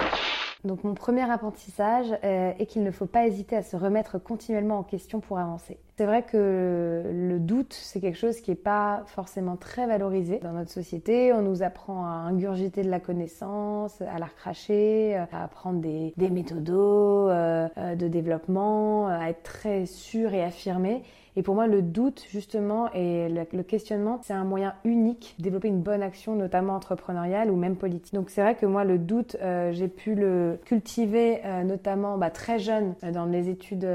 Donc 0.65 0.83
mon 0.83 0.93
premier 0.93 1.29
apprentissage 1.29 2.07
euh, 2.23 2.51
est 2.59 2.65
qu'il 2.65 2.83
ne 2.83 2.91
faut 2.91 3.05
pas 3.05 3.25
hésiter 3.25 3.55
à 3.55 3.63
se 3.63 3.77
remettre 3.77 4.19
continuellement 4.19 4.79
en 4.79 4.83
question 4.83 5.21
pour 5.21 5.39
avancer. 5.39 5.79
C'est 5.97 6.05
vrai 6.05 6.23
que 6.23 7.03
le 7.11 7.39
doute, 7.39 7.73
c'est 7.73 8.01
quelque 8.01 8.17
chose 8.17 8.41
qui 8.41 8.51
n'est 8.51 8.57
pas 8.57 9.03
forcément 9.05 9.55
très 9.55 9.87
valorisé 9.87 10.39
dans 10.39 10.51
notre 10.51 10.71
société. 10.71 11.31
On 11.31 11.41
nous 11.41 11.63
apprend 11.63 12.05
à 12.05 12.09
ingurgiter 12.09 12.83
de 12.83 12.89
la 12.89 12.99
connaissance, 12.99 14.01
à 14.01 14.19
la 14.19 14.25
recracher, 14.25 15.15
à 15.31 15.43
apprendre 15.43 15.79
des, 15.79 16.13
des 16.17 16.29
méthodos 16.29 17.29
euh, 17.29 17.67
euh, 17.77 17.95
de 17.95 18.07
développement, 18.09 19.07
à 19.07 19.29
être 19.29 19.43
très 19.43 19.85
sûr 19.85 20.33
et 20.33 20.43
affirmé. 20.43 21.03
Et 21.39 21.41
pour 21.41 21.55
moi, 21.55 21.67
le 21.67 21.81
doute, 21.81 22.25
justement, 22.29 22.91
et 22.93 23.29
le, 23.29 23.63
questionnement, 23.63 24.19
c'est 24.23 24.33
un 24.33 24.43
moyen 24.43 24.73
unique 24.83 25.35
de 25.37 25.43
développer 25.43 25.69
une 25.69 25.79
bonne 25.79 26.01
action, 26.01 26.35
notamment 26.35 26.73
entrepreneuriale 26.75 27.49
ou 27.49 27.55
même 27.55 27.77
politique. 27.77 28.13
Donc 28.13 28.29
c'est 28.29 28.41
vrai 28.41 28.55
que 28.55 28.65
moi, 28.65 28.83
le 28.83 28.97
doute, 28.97 29.37
euh, 29.41 29.71
j'ai 29.71 29.87
pu 29.87 30.15
le 30.15 30.59
cultiver 30.65 31.39
euh, 31.45 31.63
notamment 31.63 32.17
bah, 32.17 32.29
très 32.29 32.59
jeune 32.59 32.93
euh, 33.05 33.13
dans 33.13 33.23
les 33.23 33.47
études 33.47 33.87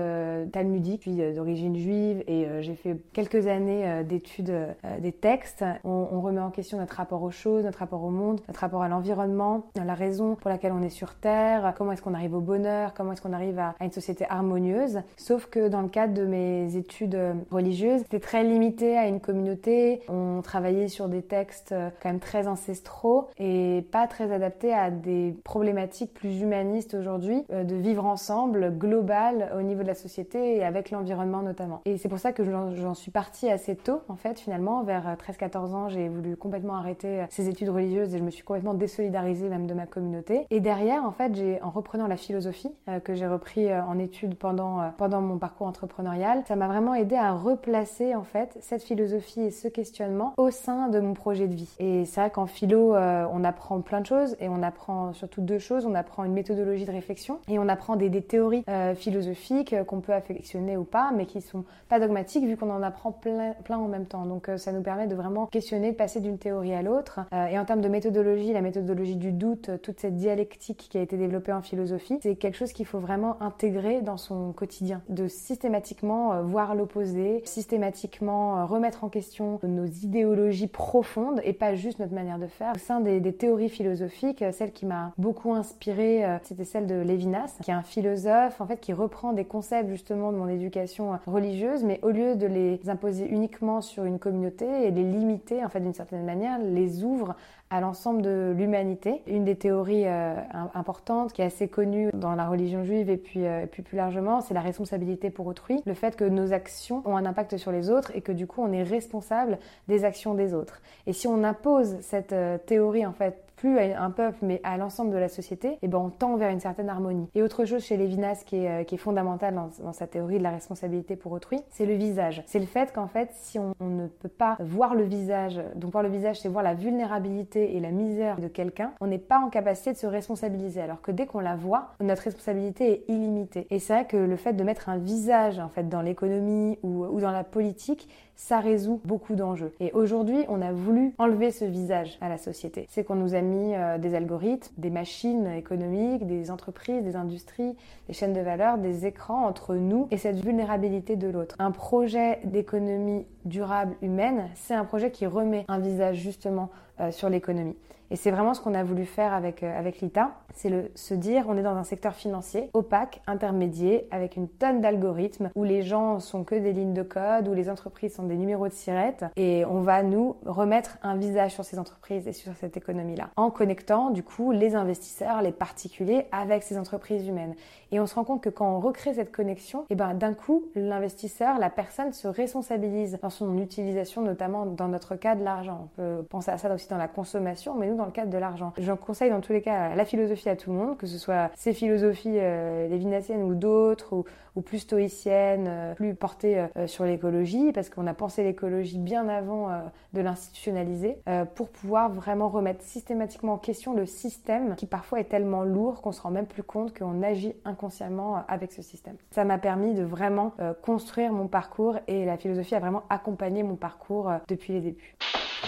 talmudiques, 0.52 1.02
puis 1.02 1.20
d'origine 1.34 1.76
juive, 1.76 2.24
et 2.26 2.46
j'ai 2.60 2.76
fait 2.76 2.96
quelques 3.12 3.46
années 3.46 4.02
d'études 4.04 4.54
des 5.00 5.12
textes. 5.12 5.66
On, 5.84 6.20
remet 6.22 6.40
en 6.40 6.50
question 6.50 6.78
notre 6.78 6.96
rapport 6.96 7.22
aux 7.22 7.30
choses, 7.30 7.64
notre 7.64 7.80
rapport 7.80 8.02
au 8.02 8.10
monde, 8.10 8.40
notre 8.48 8.60
rapport 8.60 8.82
à 8.82 8.88
l'environnement, 8.88 9.66
la 9.74 9.92
raison 9.92 10.34
pour 10.34 10.48
laquelle 10.48 10.72
on 10.72 10.80
est 10.80 10.88
sur 10.88 11.14
Terre, 11.14 11.74
comment 11.76 11.92
est-ce 11.92 12.00
qu'on 12.00 12.14
arrive 12.14 12.34
au 12.34 12.40
bonheur, 12.40 12.94
comment 12.94 13.12
est-ce 13.12 13.20
qu'on 13.20 13.34
arrive 13.34 13.58
à 13.58 13.74
une 13.82 13.92
société 13.92 14.24
harmonieuse. 14.30 15.00
Sauf 15.18 15.44
que 15.46 15.68
dans 15.68 15.82
le 15.82 15.88
cadre 15.88 16.14
de 16.14 16.24
mes 16.24 16.76
études 16.76 17.18
religieuse. 17.50 18.00
C'était 18.02 18.20
très 18.20 18.44
limité 18.44 18.96
à 18.96 19.06
une 19.06 19.20
communauté. 19.20 20.00
On 20.08 20.42
travaillait 20.42 20.88
sur 20.88 21.08
des 21.08 21.22
textes 21.22 21.72
euh, 21.72 21.90
quand 22.02 22.08
même 22.08 22.20
très 22.20 22.46
ancestraux 22.46 23.28
et 23.38 23.86
pas 23.90 24.06
très 24.06 24.32
adaptés 24.32 24.72
à 24.72 24.90
des 24.90 25.34
problématiques 25.44 26.14
plus 26.14 26.40
humanistes 26.40 26.94
aujourd'hui, 26.94 27.44
euh, 27.52 27.64
de 27.64 27.74
vivre 27.74 28.04
ensemble, 28.04 28.76
global, 28.76 29.52
au 29.56 29.62
niveau 29.62 29.82
de 29.82 29.88
la 29.88 29.94
société 29.94 30.56
et 30.56 30.64
avec 30.64 30.90
l'environnement 30.90 31.42
notamment. 31.42 31.80
Et 31.84 31.98
c'est 31.98 32.08
pour 32.08 32.18
ça 32.18 32.32
que 32.32 32.44
j'en 32.44 32.94
suis 32.94 33.10
partie 33.10 33.50
assez 33.50 33.76
tôt, 33.76 34.00
en 34.08 34.16
fait, 34.16 34.38
finalement, 34.38 34.82
vers 34.82 35.16
13-14 35.16 35.56
euh, 35.56 35.74
ans, 35.74 35.88
j'ai 35.88 36.08
voulu 36.08 36.36
complètement 36.36 36.76
arrêter 36.76 37.24
ces 37.30 37.48
études 37.48 37.68
religieuses 37.68 38.14
et 38.14 38.18
je 38.18 38.24
me 38.24 38.30
suis 38.30 38.42
complètement 38.42 38.74
désolidarisée 38.74 39.48
même 39.48 39.66
de 39.66 39.74
ma 39.74 39.86
communauté. 39.86 40.46
Et 40.50 40.60
derrière, 40.60 41.04
en 41.04 41.12
fait, 41.12 41.34
j'ai, 41.34 41.60
en 41.62 41.70
reprenant 41.70 42.06
la 42.06 42.16
philosophie, 42.16 42.70
que 43.04 43.14
j'ai 43.14 43.26
repris 43.26 43.72
en 43.72 43.98
études 43.98 44.36
pendant, 44.36 44.90
pendant 44.96 45.20
mon 45.20 45.38
parcours 45.38 45.66
entrepreneurial, 45.66 46.42
ça 46.46 46.56
m'a 46.56 46.66
vraiment 46.66 46.94
aidé 46.94 47.16
à 47.16 47.23
replacer 47.32 48.14
en 48.14 48.24
fait 48.24 48.56
cette 48.60 48.82
philosophie 48.82 49.40
et 49.40 49.50
ce 49.50 49.68
questionnement 49.68 50.34
au 50.36 50.50
sein 50.50 50.88
de 50.88 51.00
mon 51.00 51.14
projet 51.14 51.46
de 51.48 51.54
vie. 51.54 51.70
Et 51.78 52.04
c'est 52.04 52.20
vrai 52.20 52.30
qu'en 52.30 52.46
philo, 52.46 52.94
euh, 52.94 53.26
on 53.32 53.44
apprend 53.44 53.80
plein 53.80 54.00
de 54.00 54.06
choses 54.06 54.36
et 54.40 54.48
on 54.48 54.62
apprend 54.62 55.12
surtout 55.12 55.40
deux 55.40 55.58
choses. 55.58 55.86
On 55.86 55.94
apprend 55.94 56.24
une 56.24 56.32
méthodologie 56.32 56.84
de 56.84 56.90
réflexion 56.90 57.38
et 57.48 57.58
on 57.58 57.68
apprend 57.68 57.96
des, 57.96 58.08
des 58.08 58.22
théories 58.22 58.64
euh, 58.68 58.94
philosophiques 58.94 59.72
euh, 59.72 59.84
qu'on 59.84 60.00
peut 60.00 60.12
affectionner 60.12 60.76
ou 60.76 60.84
pas, 60.84 61.12
mais 61.14 61.26
qui 61.26 61.40
sont 61.40 61.64
pas 61.88 62.00
dogmatiques 62.00 62.44
vu 62.44 62.56
qu'on 62.56 62.70
en 62.70 62.82
apprend 62.82 63.12
plein, 63.12 63.52
plein 63.64 63.78
en 63.78 63.88
même 63.88 64.06
temps. 64.06 64.24
Donc 64.26 64.50
ça 64.56 64.72
nous 64.72 64.82
permet 64.82 65.06
de 65.06 65.14
vraiment 65.14 65.46
questionner, 65.46 65.92
de 65.92 65.96
passer 65.96 66.20
d'une 66.20 66.38
théorie 66.38 66.74
à 66.74 66.82
l'autre. 66.82 67.20
et 67.50 67.58
en 67.58 67.64
termes 67.64 67.80
de 67.80 67.88
méthodologie, 67.88 68.52
la 68.52 68.60
méthodologie 68.60 69.16
du 69.16 69.32
doute, 69.32 69.70
toute 69.82 70.00
cette 70.00 70.16
dialectique 70.16 70.88
qui 70.90 70.98
a 70.98 71.02
été 71.02 71.16
développée 71.16 71.52
en 71.52 71.62
philosophie, 71.62 72.18
c'est 72.22 72.36
quelque 72.36 72.56
chose 72.56 72.72
qu'il 72.72 72.86
faut 72.86 72.98
vraiment 72.98 73.40
intégrer 73.42 74.00
dans 74.00 74.16
son 74.16 74.52
quotidien, 74.52 75.02
de 75.08 75.28
systématiquement 75.28 76.42
voir 76.42 76.74
l'opposé 76.74 77.03
systématiquement 77.44 78.58
euh, 78.58 78.64
remettre 78.64 79.04
en 79.04 79.08
question 79.08 79.58
nos 79.62 79.86
idéologies 79.86 80.66
profondes 80.66 81.40
et 81.44 81.52
pas 81.52 81.74
juste 81.74 81.98
notre 81.98 82.14
manière 82.14 82.38
de 82.38 82.46
faire. 82.46 82.72
Au 82.74 82.78
sein 82.78 83.00
des, 83.00 83.20
théories 83.32 83.68
philosophiques, 83.68 84.42
euh, 84.42 84.52
celle 84.52 84.72
qui 84.72 84.86
m'a 84.86 85.12
beaucoup 85.18 85.54
inspirée, 85.54 86.24
euh, 86.24 86.38
c'était 86.42 86.64
celle 86.64 86.86
de 86.86 86.96
Lévinas, 86.96 87.56
qui 87.62 87.70
est 87.70 87.74
un 87.74 87.82
philosophe 87.82 88.60
en 88.60 88.66
fait 88.66 88.80
qui 88.80 88.92
reprend 88.92 89.32
des 89.32 89.44
concepts 89.44 89.88
justement 89.88 90.32
de 90.32 90.36
mon 90.36 90.48
éducation 90.48 91.18
religieuse, 91.26 91.84
mais 91.84 92.00
au 92.02 92.10
lieu 92.10 92.36
de 92.36 92.46
les 92.46 92.80
imposer 92.88 93.26
uniquement 93.26 93.80
sur 93.80 94.04
une 94.04 94.18
communauté 94.18 94.66
et 94.86 94.90
les 94.90 95.04
limiter 95.04 95.64
en 95.64 95.68
fait 95.68 95.80
d'une 95.80 95.94
certaine 95.94 96.24
manière, 96.24 96.58
les 96.58 97.04
ouvre 97.04 97.34
à 97.74 97.80
l'ensemble 97.80 98.22
de 98.22 98.54
l'humanité. 98.56 99.22
Une 99.26 99.44
des 99.44 99.56
théories 99.56 100.06
euh, 100.06 100.36
importantes 100.74 101.32
qui 101.32 101.42
est 101.42 101.44
assez 101.44 101.66
connue 101.66 102.10
dans 102.14 102.36
la 102.36 102.48
religion 102.48 102.84
juive 102.84 103.10
et 103.10 103.16
puis, 103.16 103.44
euh, 103.44 103.66
puis 103.66 103.82
plus 103.82 103.96
largement, 103.96 104.40
c'est 104.40 104.54
la 104.54 104.60
responsabilité 104.60 105.28
pour 105.28 105.48
autrui. 105.48 105.82
Le 105.84 105.94
fait 105.94 106.14
que 106.14 106.22
nos 106.22 106.52
actions 106.52 107.02
ont 107.04 107.16
un 107.16 107.26
impact 107.26 107.56
sur 107.56 107.72
les 107.72 107.90
autres 107.90 108.12
et 108.14 108.20
que 108.20 108.30
du 108.30 108.46
coup 108.46 108.62
on 108.62 108.70
est 108.70 108.84
responsable 108.84 109.58
des 109.88 110.04
actions 110.04 110.34
des 110.34 110.54
autres. 110.54 110.82
Et 111.08 111.12
si 111.12 111.26
on 111.26 111.42
impose 111.42 111.96
cette 112.00 112.32
euh, 112.32 112.58
théorie 112.58 113.04
en 113.04 113.12
fait 113.12 113.43
plus 113.64 113.78
à 113.78 114.02
un 114.02 114.10
peuple, 114.10 114.36
mais 114.42 114.60
à 114.62 114.76
l'ensemble 114.76 115.10
de 115.10 115.16
la 115.16 115.30
société, 115.30 115.68
et 115.68 115.78
eh 115.80 115.88
ben 115.88 115.96
on 115.96 116.10
tend 116.10 116.36
vers 116.36 116.50
une 116.50 116.60
certaine 116.60 116.90
harmonie. 116.90 117.30
Et 117.34 117.42
autre 117.42 117.64
chose 117.64 117.82
chez 117.82 117.96
Lévinas 117.96 118.42
qui 118.44 118.56
est, 118.56 118.82
euh, 118.82 118.84
qui 118.84 118.98
fondamentale 118.98 119.54
dans, 119.54 119.92
sa 119.94 120.06
théorie 120.06 120.36
de 120.36 120.42
la 120.42 120.50
responsabilité 120.50 121.16
pour 121.16 121.32
autrui, 121.32 121.60
c'est 121.70 121.86
le 121.86 121.94
visage. 121.94 122.42
C'est 122.44 122.58
le 122.58 122.66
fait 122.66 122.92
qu'en 122.92 123.06
fait, 123.06 123.30
si 123.32 123.58
on, 123.58 123.72
ne 123.80 124.06
peut 124.06 124.28
pas 124.28 124.58
voir 124.60 124.94
le 124.94 125.04
visage, 125.04 125.58
donc 125.76 125.92
voir 125.92 126.04
le 126.04 126.10
visage, 126.10 126.40
c'est 126.40 126.48
voir 126.50 126.62
la 126.62 126.74
vulnérabilité 126.74 127.74
et 127.74 127.80
la 127.80 127.90
misère 127.90 128.38
de 128.38 128.48
quelqu'un, 128.48 128.92
on 129.00 129.06
n'est 129.06 129.16
pas 129.18 129.38
en 129.38 129.48
capacité 129.48 129.94
de 129.94 129.96
se 129.96 130.06
responsabiliser. 130.06 130.82
Alors 130.82 131.00
que 131.00 131.10
dès 131.10 131.24
qu'on 131.24 131.40
la 131.40 131.56
voit, 131.56 131.92
notre 132.00 132.24
responsabilité 132.24 132.92
est 132.92 133.04
illimitée. 133.08 133.66
Et 133.70 133.78
c'est 133.78 133.94
vrai 133.94 134.06
que 134.06 134.18
le 134.18 134.36
fait 134.36 134.52
de 134.52 134.62
mettre 134.62 134.90
un 134.90 134.98
visage 134.98 135.58
en 135.58 135.70
fait 135.70 135.88
dans 135.88 136.02
l'économie 136.02 136.78
ou 136.82 137.18
dans 137.18 137.32
la 137.32 137.44
politique, 137.44 138.08
ça 138.36 138.60
résout 138.60 139.00
beaucoup 139.04 139.34
d'enjeux. 139.34 139.72
Et 139.80 139.92
aujourd'hui, 139.92 140.44
on 140.48 140.60
a 140.60 140.72
voulu 140.72 141.14
enlever 141.18 141.50
ce 141.50 141.64
visage 141.64 142.18
à 142.20 142.28
la 142.28 142.38
société. 142.38 142.86
C'est 142.90 143.04
qu'on 143.04 143.14
nous 143.14 143.34
a 143.34 143.40
mis 143.40 143.53
euh, 143.74 143.98
des 143.98 144.14
algorithmes, 144.14 144.72
des 144.78 144.90
machines 144.90 145.46
économiques, 145.46 146.26
des 146.26 146.50
entreprises, 146.50 147.02
des 147.02 147.16
industries, 147.16 147.76
des 148.08 148.12
chaînes 148.12 148.32
de 148.32 148.40
valeur, 148.40 148.78
des 148.78 149.06
écrans 149.06 149.46
entre 149.46 149.74
nous 149.74 150.08
et 150.10 150.16
cette 150.16 150.44
vulnérabilité 150.44 151.16
de 151.16 151.28
l'autre. 151.28 151.56
Un 151.58 151.70
projet 151.70 152.40
d'économie 152.44 153.26
durable 153.44 153.94
humaine, 154.02 154.48
c'est 154.54 154.74
un 154.74 154.84
projet 154.84 155.10
qui 155.10 155.26
remet 155.26 155.64
un 155.68 155.78
visage 155.78 156.16
justement 156.16 156.70
sur 157.10 157.28
l'économie. 157.28 157.76
Et 158.10 158.16
c'est 158.16 158.30
vraiment 158.30 158.54
ce 158.54 158.60
qu'on 158.60 158.74
a 158.74 158.84
voulu 158.84 159.06
faire 159.06 159.32
avec, 159.32 159.62
euh, 159.62 159.78
avec 159.78 160.00
l'ITA, 160.00 160.32
c'est 160.52 160.96
se 160.96 161.14
dire 161.14 161.46
on 161.48 161.56
est 161.56 161.62
dans 161.62 161.74
un 161.74 161.84
secteur 161.84 162.14
financier 162.14 162.70
opaque, 162.72 163.22
intermédiaire, 163.26 164.02
avec 164.10 164.36
une 164.36 164.48
tonne 164.48 164.80
d'algorithmes 164.80 165.50
où 165.54 165.64
les 165.64 165.82
gens 165.82 166.20
sont 166.20 166.44
que 166.44 166.54
des 166.54 166.72
lignes 166.72 166.92
de 166.92 167.02
code, 167.02 167.48
où 167.48 167.54
les 167.54 167.70
entreprises 167.70 168.14
sont 168.14 168.24
des 168.24 168.36
numéros 168.36 168.68
de 168.68 168.72
sirettes, 168.72 169.24
et 169.36 169.64
on 169.64 169.80
va 169.80 170.02
nous 170.02 170.36
remettre 170.44 170.98
un 171.02 171.16
visage 171.16 171.52
sur 171.52 171.64
ces 171.64 171.78
entreprises 171.78 172.28
et 172.28 172.32
sur 172.32 172.52
cette 172.54 172.76
économie-là, 172.76 173.30
en 173.36 173.50
connectant 173.50 174.10
du 174.10 174.22
coup 174.22 174.52
les 174.52 174.76
investisseurs, 174.76 175.42
les 175.42 175.52
particuliers 175.52 176.26
avec 176.30 176.62
ces 176.62 176.78
entreprises 176.78 177.26
humaines. 177.26 177.54
Et 177.90 178.00
on 178.00 178.06
se 178.06 178.14
rend 178.14 178.24
compte 178.24 178.42
que 178.42 178.50
quand 178.50 178.76
on 178.76 178.80
recrée 178.80 179.14
cette 179.14 179.32
connexion, 179.32 179.82
et 179.82 179.86
eh 179.90 179.94
ben 179.94 180.14
d'un 180.14 180.34
coup 180.34 180.64
l'investisseur, 180.74 181.58
la 181.58 181.70
personne 181.70 182.12
se 182.12 182.28
responsabilise 182.28 183.18
dans 183.22 183.30
son 183.30 183.56
utilisation, 183.58 184.22
notamment 184.22 184.66
dans 184.66 184.88
notre 184.88 185.16
cas 185.16 185.36
de 185.36 185.44
l'argent. 185.44 185.88
On 185.96 185.96
peut 185.96 186.22
penser 186.24 186.50
à 186.50 186.58
ça 186.58 186.72
aussi 186.74 186.83
dans 186.88 186.98
la 186.98 187.08
consommation, 187.08 187.74
mais 187.74 187.88
nous 187.88 187.96
dans 187.96 188.06
le 188.06 188.10
cadre 188.10 188.30
de 188.30 188.38
l'argent. 188.38 188.72
J'en 188.78 188.96
conseille 188.96 189.30
dans 189.30 189.40
tous 189.40 189.52
les 189.52 189.62
cas 189.62 189.94
la 189.94 190.04
philosophie 190.04 190.48
à 190.48 190.56
tout 190.56 190.70
le 190.70 190.78
monde, 190.78 190.96
que 190.96 191.06
ce 191.06 191.18
soit 191.18 191.50
ces 191.56 191.72
philosophies 191.72 192.38
euh, 192.38 192.88
lévinassiennes 192.88 193.42
ou 193.42 193.54
d'autres, 193.54 194.24
ou, 194.56 194.60
plus 194.60 194.78
stoïciennes, 194.78 195.66
euh, 195.68 195.94
plus 195.94 196.14
portées 196.14 196.58
euh, 196.76 196.86
sur 196.86 197.04
l'écologie, 197.04 197.72
parce 197.72 197.90
qu'on 197.90 198.06
a 198.06 198.14
pensé 198.14 198.42
l'écologie 198.44 198.98
bien 198.98 199.28
avant 199.28 199.68
de 200.12 200.20
l'institutionnaliser, 200.20 201.18
pour 201.54 201.68
pouvoir 201.68 202.10
vraiment 202.10 202.48
remettre 202.48 202.82
systématiquement 202.82 203.54
en 203.54 203.58
question 203.58 203.94
le 203.94 204.06
système 204.06 204.74
qui 204.76 204.86
parfois 204.86 205.20
est 205.20 205.24
tellement 205.24 205.62
lourd 205.62 206.02
qu'on 206.02 206.12
se 206.12 206.20
rend 206.20 206.30
même 206.30 206.46
plus 206.46 206.62
compte 206.62 206.96
qu'on 206.96 207.22
agit 207.22 207.54
inconsciemment 207.64 208.44
avec 208.48 208.72
ce 208.72 208.82
système. 208.82 209.16
Ça 209.30 209.44
m'a 209.44 209.58
permis 209.58 209.94
de 209.94 210.04
vraiment 210.04 210.52
construire 210.82 211.32
mon 211.32 211.48
parcours 211.48 211.98
et 212.06 212.24
la 212.24 212.36
philosophie 212.36 212.74
a 212.74 212.80
vraiment 212.80 213.02
accompagné 213.10 213.62
mon 213.62 213.76
parcours 213.76 214.30
depuis 214.48 214.74
les 214.74 214.80
débuts. 214.80 215.16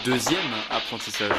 Deuxième 0.06 0.38
apprentissage. 0.70 1.32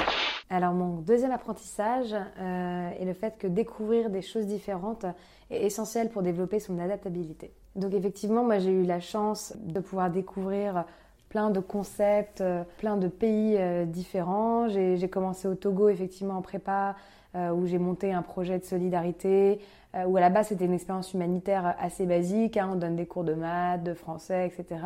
Alors 0.50 0.74
mon 0.74 0.98
deuxième 0.98 1.32
apprentissage 1.32 2.14
euh, 2.14 2.90
est 3.00 3.06
le 3.06 3.14
fait 3.14 3.38
que 3.38 3.48
découvrir 3.48 4.10
des 4.10 4.22
choses 4.22 4.46
différentes 4.46 5.06
est 5.50 5.64
essentiel 5.64 6.10
pour 6.10 6.22
développer 6.22 6.60
son 6.60 6.78
adaptabilité. 6.78 7.54
Donc 7.78 7.94
effectivement, 7.94 8.44
moi 8.44 8.60
j'ai 8.60 8.72
eu 8.72 8.84
la 8.84 9.00
chance 9.00 9.54
de 9.56 9.80
pouvoir 9.80 10.10
découvrir 10.10 10.84
plein 11.30 11.50
de 11.50 11.62
concepts, 11.62 12.42
euh, 12.42 12.64
plein 12.78 12.98
de 12.98 13.08
pays 13.08 13.56
euh, 13.58 13.86
différents. 13.86 14.68
J'ai 14.68 15.10
commencé 15.10 15.48
au 15.48 15.56
Togo 15.56 15.88
effectivement 15.88 16.38
en 16.38 16.42
prépa 16.42 16.96
où 17.54 17.68
j'ai 17.68 17.78
monté 17.78 18.12
un 18.14 18.24
projet 18.24 18.58
de 18.58 18.64
solidarité 18.64 19.60
où 20.08 20.18
à 20.18 20.20
la 20.20 20.30
base 20.30 20.48
c'était 20.48 20.66
une 20.66 20.74
expérience 20.74 21.14
humanitaire 21.14 21.76
assez 21.80 22.08
basique. 22.08 22.58
Hein. 22.58 22.72
on 22.74 22.76
donne 22.76 22.96
des 22.96 23.06
cours 23.06 23.24
de 23.24 23.36
maths, 23.36 23.84
de 23.84 23.94
français, 23.94 24.48
etc. 24.48 24.80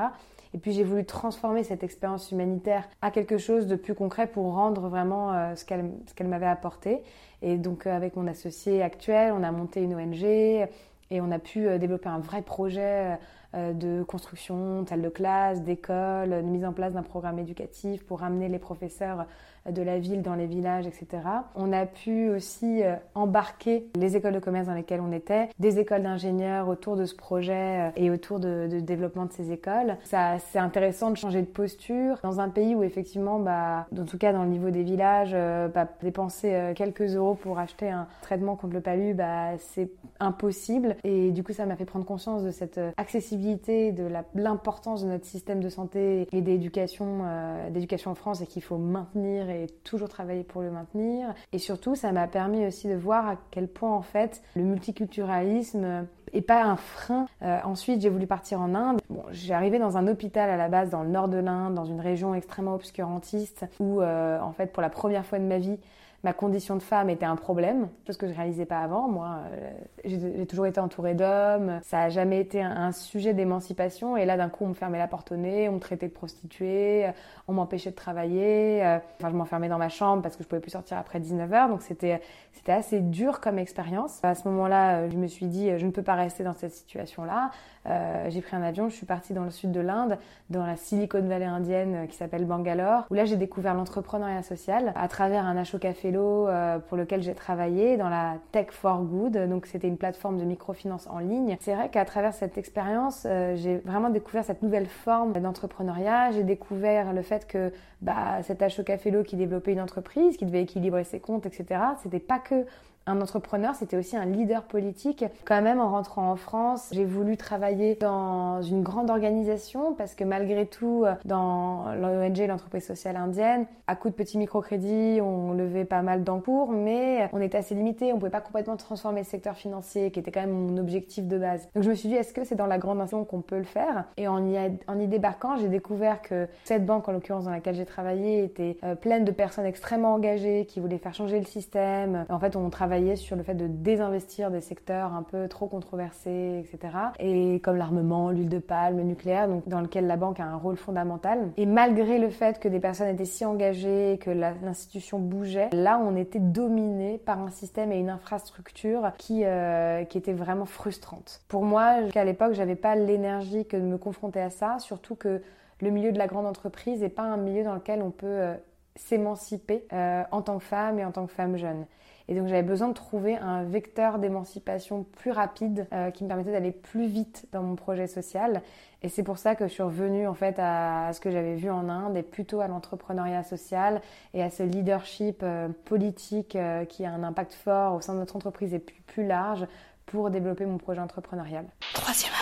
Et 0.54 0.58
puis 0.58 0.74
j'ai 0.74 0.84
voulu 0.84 1.06
transformer 1.06 1.64
cette 1.64 1.84
expérience 1.84 2.32
humanitaire 2.32 2.88
à 3.02 3.12
quelque 3.12 3.38
chose 3.38 3.68
de 3.68 3.76
plus 3.76 3.96
concret 3.96 4.28
pour 4.28 4.54
rendre 4.54 4.90
vraiment 4.90 5.34
euh, 5.34 5.56
ce 5.56 5.66
qu'elle 5.66 6.28
m'avait 6.28 6.46
apporté. 6.46 7.02
Et 7.42 7.58
donc 7.58 7.88
euh, 7.88 7.96
avec 7.96 8.16
mon 8.16 8.28
associé 8.28 8.82
actuel, 8.82 9.34
on 9.34 9.44
a 9.44 9.52
monté 9.52 9.82
une 9.82 9.96
ONG 9.96 10.24
et 10.24 11.22
on 11.22 11.32
a 11.32 11.40
pu 11.40 11.68
euh, 11.68 11.78
développer 11.78 12.10
un 12.10 12.20
vrai 12.20 12.42
projet 12.42 13.18
de 13.54 14.02
construction, 14.04 14.84
de 14.84 15.02
de 15.02 15.10
classe, 15.10 15.62
d'école, 15.62 16.30
de 16.30 16.42
mise 16.42 16.64
en 16.64 16.72
place 16.72 16.94
d'un 16.94 17.04
programme 17.04 17.38
éducatif 17.38 18.02
pour 18.06 18.22
ramener 18.22 18.48
les 18.48 18.60
professeurs 18.60 19.26
de 19.70 19.82
la 19.82 20.00
ville 20.00 20.22
dans 20.22 20.36
les 20.36 20.48
villages, 20.48 20.88
etc. 20.88 21.08
On 21.56 21.72
a 21.72 21.86
pu 21.86 22.30
aussi 22.30 22.84
euh, 22.84 22.96
embarquer 23.14 23.88
les 23.96 24.18
écoles 24.18 24.34
de 24.34 24.40
commerce 24.40 24.68
dans 24.68 24.74
lesquelles 24.74 25.02
on 25.02 25.12
était, 25.12 25.50
des 25.60 25.80
écoles 25.80 26.04
d'ingénieurs 26.04 26.68
autour 26.68 26.96
de 26.96 27.06
ce 27.06 27.16
projet 27.16 27.90
euh, 27.90 27.90
et 27.96 28.10
autour 28.10 28.40
de, 28.40 28.68
développement 28.82 29.26
de 29.26 29.34
ces 29.34 29.52
écoles. 29.52 29.98
C'est 30.04 30.60
intéressant 30.60 31.12
de 31.12 31.18
changer 31.18 31.42
de 31.42 31.48
posture 31.48 32.18
dans 32.24 32.40
un 32.40 32.50
pays 32.50 32.74
où 32.74 32.84
effectivement, 32.84 33.40
bah, 33.40 33.86
en 33.98 34.06
tout 34.06 34.18
cas 34.18 34.34
dans 34.34 34.44
le 34.44 34.50
niveau 34.50 34.72
des 34.72 34.84
villages, 34.84 35.32
euh, 35.34 35.68
bah, 35.68 35.88
dépenser 36.02 36.74
quelques 36.76 37.16
euros 37.16 37.36
pour 37.36 37.60
acheter 37.60 37.90
un 37.90 38.08
traitement 38.22 38.56
contre 38.56 38.74
le 38.74 38.82
palu, 38.82 39.14
bah, 39.14 39.58
c'est 39.58 39.92
impossible. 40.20 40.96
Et 41.04 41.32
du 41.32 41.44
coup, 41.44 41.54
ça 41.54 41.66
m'a 41.66 41.76
fait 41.76 41.86
prendre 41.86 42.06
conscience 42.06 42.44
de 42.44 42.52
cette 42.52 42.80
accessibilité, 42.98 43.92
de 43.92 44.08
l'importance 44.36 45.04
de 45.04 45.10
notre 45.10 45.26
système 45.26 45.60
de 45.60 45.70
santé 45.70 46.28
et 46.32 46.42
d'éducation, 46.42 47.26
d'éducation 47.72 48.12
en 48.12 48.16
France 48.16 48.42
et 48.42 48.48
qu'il 48.48 48.64
faut 48.64 48.78
maintenir 48.78 49.51
et 49.52 49.68
toujours 49.84 50.10
travailler 50.10 50.44
pour 50.44 50.62
le 50.62 50.72
maintenir. 50.72 51.34
Et 51.52 51.60
surtout, 51.60 51.96
ça 51.96 52.12
m'a 52.12 52.28
permis 52.28 52.66
aussi 52.66 52.88
de 52.88 52.96
voir 52.96 53.28
à 53.28 53.36
quel 53.52 53.68
point 53.68 53.94
en 53.94 54.02
fait 54.02 54.42
le 54.56 54.64
multiculturalisme 54.64 56.08
est 56.34 56.42
pas 56.42 56.64
un 56.64 56.76
frein. 56.76 57.28
Euh, 57.42 57.60
ensuite, 57.64 58.02
j'ai 58.02 58.10
voulu 58.10 58.28
partir 58.28 58.62
en 58.62 58.74
Inde. 58.74 59.02
Bon, 59.10 59.24
j'ai 59.32 59.54
arrivé 59.54 59.80
dans 59.80 59.98
un 59.98 60.08
hôpital 60.08 60.50
à 60.50 60.58
la 60.58 60.70
base 60.70 60.90
dans 60.90 61.04
le 61.04 61.10
nord 61.10 61.28
de 61.28 61.38
l'Inde, 61.38 61.76
dans 61.76 61.86
une 61.86 62.00
région 62.00 62.34
extrêmement 62.34 62.76
obscurantiste, 62.76 63.66
où 63.80 64.02
euh, 64.02 64.40
en 64.40 64.52
fait 64.54 64.72
pour 64.72 64.82
la 64.82 64.90
première 64.90 65.26
fois 65.26 65.40
de 65.40 65.46
ma 65.46 65.58
vie, 65.58 65.78
ma 66.24 66.34
condition 66.34 66.76
de 66.76 66.84
femme 66.84 67.10
était 67.10 67.26
un 67.26 67.36
problème, 67.36 67.90
chose 68.06 68.18
que 68.18 68.28
je 68.28 68.34
réalisais 68.34 68.66
pas 68.66 68.80
avant. 68.80 69.08
Moi, 69.08 69.40
euh, 69.54 69.72
j'ai 70.06 70.46
toujours 70.46 70.68
été 70.68 70.80
entourée 70.80 71.16
d'hommes, 71.16 71.80
ça 71.84 72.02
a 72.02 72.10
jamais 72.10 72.40
été 72.40 72.62
un, 72.62 72.92
sujet 72.92 73.34
d'émancipation. 73.34 74.18
Et 74.18 74.26
là, 74.26 74.38
d'un 74.38 74.50
coup, 74.50 74.66
on 74.66 74.70
me 74.70 74.74
fermait 74.74 74.98
la 74.98 75.08
porte 75.08 75.32
au 75.32 75.38
nez, 75.38 75.70
on 75.70 75.74
me 75.74 75.80
traitait 75.80 76.08
de 76.08 76.14
prostituée, 76.14 77.08
euh, 77.08 77.12
on 77.48 77.54
m'empêchait 77.54 77.90
de 77.90 77.96
travailler. 77.96 78.86
Euh, 78.86 79.00
enfin, 79.20 79.30
je 79.32 79.36
m'enfermais 79.36 79.70
dans 79.70 79.78
ma 79.78 79.90
chambre 79.90 80.22
parce 80.22 80.36
que 80.36 80.44
je 80.44 80.48
pouvais 80.48 80.62
plus 80.62 80.72
sortir 80.72 80.98
après 80.98 81.20
19 81.20 81.50
h 81.50 81.70
Donc 81.70 81.82
c'était 81.82 82.22
c'était 82.52 82.74
assez 82.74 83.00
dur 83.00 83.40
comme 83.40 83.58
expérience. 83.58 84.20
À 84.24 84.36
ce 84.36 84.48
moment-là, 84.50 85.10
je 85.10 85.18
me 85.18 85.28
suis 85.28 85.48
dit, 85.48 85.72
je 85.78 85.86
ne 85.86 85.92
peux 85.92 86.04
pas 86.04 86.16
rester 86.16 86.44
dans 86.44 86.54
cette 86.54 86.74
situation-là. 86.74 87.52
Euh, 87.88 88.28
j'ai 88.30 88.42
pris 88.42 88.56
un 88.56 88.62
avion, 88.62 88.90
je 88.90 88.96
suis 88.96 89.06
partie 89.06 89.34
dans 89.34 89.44
le 89.44 89.50
sud 89.50 89.72
de 89.72 89.80
l'Inde, 89.80 90.18
dans 90.50 90.66
la 90.66 90.76
Silicon 90.76 91.22
Valley 91.22 91.46
indienne 91.46 91.96
euh, 91.96 92.06
qui 92.06 92.16
s'appelle 92.16 92.46
Bangalore, 92.46 93.06
où 93.10 93.16
là 93.16 93.26
j'ai 93.26 93.38
découvert 93.38 93.74
l'entrepreneuriat 93.74 94.44
social 94.44 94.94
à 94.96 95.08
travers 95.08 95.46
un 95.46 95.58
Ashoka 95.58 95.94
Fellow 95.94 96.48
euh, 96.48 96.78
pour 96.78 96.98
lequel 96.98 97.24
j'ai 97.24 97.34
travaillé 97.34 97.98
dans 97.98 98.10
la 98.10 98.36
Tech 98.52 98.68
for 98.70 99.02
Good. 99.02 99.50
Donc 99.50 99.66
c'était 99.66 99.88
une 99.88 99.98
plateforme 99.98 100.38
de 100.38 100.44
microfinance 100.44 101.08
en 101.08 101.20
ligne. 101.20 101.58
C'est 101.60 101.74
vrai 101.74 101.90
qu'à 101.90 102.06
travers 102.06 102.34
cette 102.34 102.58
expérience, 102.58 103.26
j'ai 103.56 103.78
vraiment 103.78 104.10
découvert 104.10 104.44
cette 104.44 104.62
nouvelle 104.62 104.88
forme 104.88 105.34
d'entrepreneuriat. 105.34 106.32
J'ai 106.32 106.44
découvert 106.44 107.14
le 107.14 107.22
fait 107.22 107.48
que 107.48 107.72
bah, 108.02 108.42
cet 108.44 108.62
Ashoka 108.62 108.98
Fellow 108.98 109.24
qui 109.24 109.36
développait 109.36 109.74
une 109.74 109.82
entreprise, 109.82 110.38
qui 110.38 110.46
devait 110.46 110.62
équilibrer 110.62 111.04
ses 111.04 111.20
comptes, 111.20 111.46
etc. 111.46 111.80
C'était 112.02 112.20
pas 112.20 112.40
que 112.40 112.66
un 113.08 113.20
entrepreneur, 113.20 113.74
c'était 113.76 113.98
aussi 113.98 114.16
un 114.16 114.26
leader 114.26 114.64
politique. 114.64 115.26
Quand 115.46 115.62
même, 115.62 115.80
en 115.80 115.90
rentrant 115.90 116.32
en 116.32 116.36
France, 116.36 116.90
j'ai 116.92 117.06
voulu 117.06 117.36
travailler 117.36 117.96
dans 117.96 118.62
une 118.62 118.84
grande 118.84 119.10
organisation 119.10 119.94
parce 119.96 120.14
que 120.14 120.24
malgré 120.24 120.66
tout, 120.68 121.06
dans 121.26 121.94
l'ONG, 121.96 122.38
l'entreprise 122.48 122.86
sociale 122.86 123.16
indienne, 123.16 123.66
à 123.88 123.96
coup 123.96 124.10
de 124.10 124.14
petits 124.14 124.38
microcrédits, 124.38 125.20
on 125.22 125.54
levait 125.54 125.86
pas 125.86 126.02
mal 126.02 126.24
d'encours, 126.24 126.72
mais 126.72 127.30
on 127.34 127.42
était 127.42 127.58
assez 127.58 127.76
limité. 127.76 128.14
On 128.14 128.20
pouvait 128.20 128.30
pas 128.30 128.42
complètement 128.42 128.78
transformer 128.78 129.22
le 129.22 129.26
secteur 129.26 129.56
financier, 129.56 130.12
qui 130.12 130.20
était 130.20 130.32
quand 130.32 130.42
même 130.42 130.52
mon 130.52 130.78
objectif 130.78 131.26
de 131.28 131.38
base. 131.38 131.68
Donc 131.74 131.84
je 131.84 131.90
me 131.90 131.96
suis 131.96 132.08
dit, 132.08 132.16
est-ce 132.16 132.34
que 132.34 132.44
c'est 132.44 132.56
dans 132.56 132.68
la 132.68 132.78
grande 132.78 133.00
nation 133.00 133.26
qu'on 133.26 133.42
peut 133.42 133.58
le 133.58 133.64
faire? 133.64 134.06
Et 134.18 134.28
en 134.28 134.48
y, 134.48 134.58
en 134.88 135.00
y 135.00 135.08
débarquant, 135.08 135.58
j'ai 135.58 135.70
découvert 135.70 136.22
que 136.22 136.48
cette 136.64 136.86
banque, 136.86 137.10
en 137.10 137.12
l'occurrence 137.12 137.46
dans 137.46 137.52
laquelle 137.52 137.76
j'ai 137.76 137.86
travaillé, 137.86 138.44
était 138.44 138.78
euh, 138.84 138.96
pleine 138.96 139.26
de 139.26 139.32
personnes 139.32 139.66
extrêmement 139.66 140.14
engagées 140.14 140.66
qui 140.66 140.80
voulaient 140.80 140.98
faire 140.98 141.14
changer 141.14 141.40
le 141.40 141.46
système. 141.46 142.26
En 142.30 142.40
fait, 142.40 142.56
on 142.56 142.70
travaillait 142.70 142.91
sur 143.16 143.36
le 143.36 143.44
fait 143.44 143.54
de 143.54 143.68
désinvestir 143.68 144.52
des 144.52 144.62
secteurs 144.62 145.14
un 145.14 145.24
peu 145.24 145.48
trop 145.48 145.68
controversés, 145.68 146.60
etc. 146.60 146.94
Et 147.20 147.60
comme 147.62 147.78
l'armement, 147.78 148.32
l'huile 148.32 148.50
de 148.50 148.60
palme, 148.60 148.98
le 148.98 149.04
nucléaire, 149.04 149.48
donc 149.48 149.68
dans 149.68 149.80
lequel 149.80 150.08
la 150.08 150.18
banque 150.18 150.40
a 150.40 150.46
un 150.46 150.58
rôle 150.58 150.76
fondamental. 150.76 151.52
Et 151.58 151.66
malgré 151.66 152.20
le 152.20 152.30
fait 152.30 152.60
que 152.60 152.68
des 152.68 152.80
personnes 152.80 153.08
étaient 153.08 153.26
si 153.26 153.46
engagées, 153.46 154.20
que 154.22 154.30
l'institution 154.30 155.20
bougeait, 155.20 155.70
là 155.72 156.00
on 156.00 156.16
était 156.16 156.40
dominé 156.40 157.18
par 157.18 157.40
un 157.40 157.50
système 157.50 157.92
et 157.92 157.98
une 157.98 158.10
infrastructure 158.10 159.12
qui, 159.18 159.44
euh, 159.46 160.04
qui 160.04 160.18
était 160.18 160.34
vraiment 160.34 160.66
frustrante. 160.66 161.42
Pour 161.48 161.64
moi, 161.64 162.10
qu'à 162.12 162.26
l'époque, 162.26 162.54
j'avais 162.54 162.76
pas 162.76 162.96
l'énergie 162.96 163.66
que 163.66 163.78
de 163.78 163.84
me 163.84 163.98
confronter 163.98 164.42
à 164.42 164.50
ça, 164.50 164.80
surtout 164.80 165.16
que 165.16 165.42
le 165.82 165.90
milieu 165.90 166.12
de 166.12 166.18
la 166.18 166.28
grande 166.28 166.46
entreprise 166.46 167.02
n'est 167.02 167.10
pas 167.10 167.24
un 167.24 167.38
milieu 167.38 167.64
dans 167.64 167.74
lequel 167.74 168.02
on 168.02 168.12
peut 168.12 168.28
euh, 168.28 168.56
s'émanciper 168.96 169.86
euh, 169.94 170.24
en 170.32 170.42
tant 170.42 170.58
que 170.58 170.64
femme 170.64 171.00
et 171.00 171.06
en 171.06 171.12
tant 171.12 171.26
que 171.26 171.34
femme 171.34 171.58
jeune. 171.58 171.86
Et 172.28 172.36
donc 172.36 172.48
j'avais 172.48 172.64
besoin 172.64 172.88
de 172.88 172.94
trouver 172.94 173.36
un 173.36 173.64
vecteur 173.64 174.20
d'émancipation 174.20 175.04
plus 175.04 175.32
rapide 175.32 175.88
euh, 175.94 176.12
qui 176.12 176.24
me 176.24 176.30
permettait 176.30 176.52
d'aller 176.52 176.72
plus 176.72 177.08
vite 177.08 177.48
dans 177.52 177.64
mon 177.64 177.76
projet 177.76 178.08
social. 178.08 178.62
Et 179.04 179.10
c'est 179.10 179.24
pour 179.24 179.38
ça 179.38 179.56
que 179.56 179.68
je 179.68 179.74
suis 179.74 179.84
revenue 179.84 180.28
en 180.28 180.34
fait 180.34 180.56
à, 180.60 181.12
ce 181.14 181.20
que 181.20 181.32
j'avais 181.32 181.56
vu 181.56 181.70
en 181.72 181.90
Inde 181.90 182.18
et 182.18 182.24
plutôt 182.24 182.62
à 182.62 182.68
l'entrepreneuriat 182.68 183.44
social 183.44 184.02
et 184.34 184.44
à 184.44 184.50
ce 184.50 184.64
leadership 184.64 185.42
euh, 185.44 185.70
politique 185.86 186.56
euh, 186.56 186.86
qui 186.86 187.06
a 187.06 187.12
un 187.12 187.24
impact 187.24 187.54
fort 187.54 187.96
au 187.96 188.02
sein 188.02 188.14
de 188.14 188.20
notre 188.20 188.36
entreprise 188.36 188.74
et 188.74 188.80
plus 188.80 189.26
large 189.26 189.66
pour 190.06 190.30
développer 190.30 190.66
mon 190.66 190.78
projet 190.78 191.00
entrepreneurial. 191.00 191.66
Troisième 191.94 192.34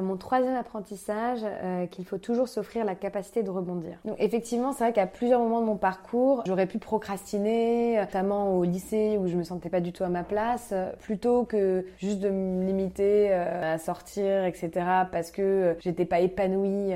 mon 0.00 0.16
troisième 0.16 0.54
apprentissage 0.54 1.40
euh, 1.44 1.86
qu'il 1.86 2.04
faut 2.04 2.18
toujours 2.18 2.48
s'offrir 2.48 2.84
la 2.84 2.94
capacité 2.94 3.42
de 3.42 3.50
rebondir. 3.50 3.98
Donc 4.04 4.16
effectivement, 4.18 4.72
c'est 4.72 4.84
vrai 4.84 4.92
qu'à 4.92 5.06
plusieurs 5.06 5.40
moments 5.40 5.60
de 5.60 5.66
mon 5.66 5.76
parcours, 5.76 6.42
j'aurais 6.46 6.66
pu 6.66 6.78
procrastiner, 6.78 7.98
notamment 7.98 8.56
au 8.56 8.64
lycée 8.64 9.18
où 9.18 9.26
je 9.26 9.36
me 9.36 9.42
sentais 9.42 9.68
pas 9.68 9.80
du 9.80 9.92
tout 9.92 10.04
à 10.04 10.08
ma 10.08 10.22
place, 10.22 10.74
plutôt 11.00 11.44
que 11.44 11.86
juste 11.98 12.20
de 12.20 12.30
me 12.30 12.64
limiter 12.64 13.32
à 13.32 13.78
sortir, 13.78 14.44
etc. 14.44 14.70
parce 15.10 15.30
que 15.30 15.76
j'étais 15.80 16.04
pas 16.04 16.20
épanouie 16.20 16.92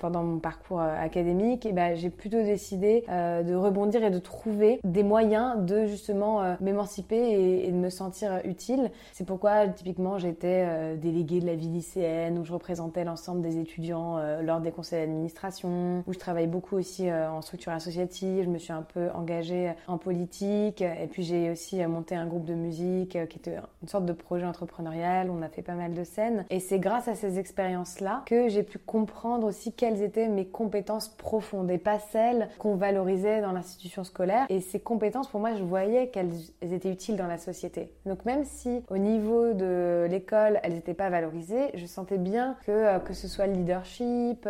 pendant 0.00 0.22
mon 0.22 0.38
parcours 0.38 0.80
académique. 0.80 1.66
Et 1.66 1.72
ben 1.72 1.96
j'ai 1.96 2.10
plutôt 2.10 2.42
décidé 2.42 3.04
de 3.08 3.54
rebondir 3.54 4.04
et 4.04 4.10
de 4.10 4.18
trouver 4.18 4.80
des 4.84 5.02
moyens 5.02 5.64
de 5.64 5.86
justement 5.86 6.56
m'émanciper 6.60 7.16
et, 7.16 7.68
et, 7.68 7.72
de 7.72 7.76
me 7.76 7.90
sentir 7.90 8.40
utile. 8.44 8.90
C'est 9.12 9.26
pourquoi 9.26 9.68
typiquement 9.68 10.18
j'étais 10.18 10.96
déléguée 10.96 11.40
de 11.40 11.46
la 11.46 11.54
vie 11.54 11.68
lycéenne 11.68 12.11
où 12.38 12.44
je 12.44 12.52
représentais 12.52 13.04
l'ensemble 13.04 13.42
des 13.42 13.58
étudiants 13.58 14.18
euh, 14.18 14.42
lors 14.42 14.60
des 14.60 14.70
conseils 14.70 15.00
d'administration, 15.00 16.04
où 16.06 16.12
je 16.12 16.18
travaille 16.18 16.46
beaucoup 16.46 16.76
aussi 16.76 17.08
euh, 17.08 17.30
en 17.30 17.42
structure 17.42 17.72
associative, 17.72 18.44
je 18.44 18.48
me 18.48 18.58
suis 18.58 18.72
un 18.72 18.82
peu 18.82 19.08
engagée 19.14 19.72
en 19.88 19.98
politique. 19.98 20.82
Et 20.82 21.06
puis 21.10 21.22
j'ai 21.22 21.50
aussi 21.50 21.82
euh, 21.82 21.88
monté 21.88 22.14
un 22.14 22.26
groupe 22.26 22.44
de 22.44 22.54
musique 22.54 23.10
qui 23.28 23.38
était 23.38 23.56
une 23.82 23.88
sorte 23.88 24.06
de 24.06 24.12
projet 24.12 24.46
entrepreneurial, 24.46 25.30
on 25.30 25.42
a 25.42 25.48
fait 25.48 25.62
pas 25.62 25.74
mal 25.74 25.94
de 25.94 26.04
scènes. 26.04 26.44
Et 26.50 26.60
c'est 26.60 26.78
grâce 26.78 27.08
à 27.08 27.14
ces 27.14 27.38
expériences-là 27.38 28.22
que 28.26 28.48
j'ai 28.48 28.62
pu 28.62 28.78
comprendre 28.78 29.46
aussi 29.46 29.72
quelles 29.72 30.02
étaient 30.02 30.28
mes 30.28 30.46
compétences 30.46 31.08
profondes 31.08 31.70
et 31.70 31.78
pas 31.78 31.98
celles 31.98 32.48
qu'on 32.58 32.76
valorisait 32.76 33.40
dans 33.40 33.52
l'institution 33.52 34.04
scolaire. 34.04 34.46
Et 34.48 34.60
ces 34.60 34.80
compétences 34.80 35.28
pour 35.28 35.40
moi 35.40 35.54
je 35.54 35.62
voyais 35.62 36.08
qu'elles 36.08 36.32
étaient 36.60 36.90
utiles 36.90 37.16
dans 37.16 37.26
la 37.26 37.38
société. 37.38 37.92
Donc 38.06 38.24
même 38.24 38.44
si 38.44 38.82
au 38.90 38.98
niveau 38.98 39.52
de 39.52 40.06
l'école 40.10 40.60
elles 40.62 40.74
n'étaient 40.74 40.94
pas 40.94 41.10
valorisées, 41.10 41.70
je 41.74 41.86
sentais 42.02 42.18
bien 42.18 42.56
que 42.66 42.72
euh, 42.72 42.98
que 42.98 43.14
ce 43.14 43.28
soit 43.28 43.46
le 43.46 43.52
leadership, 43.52 44.48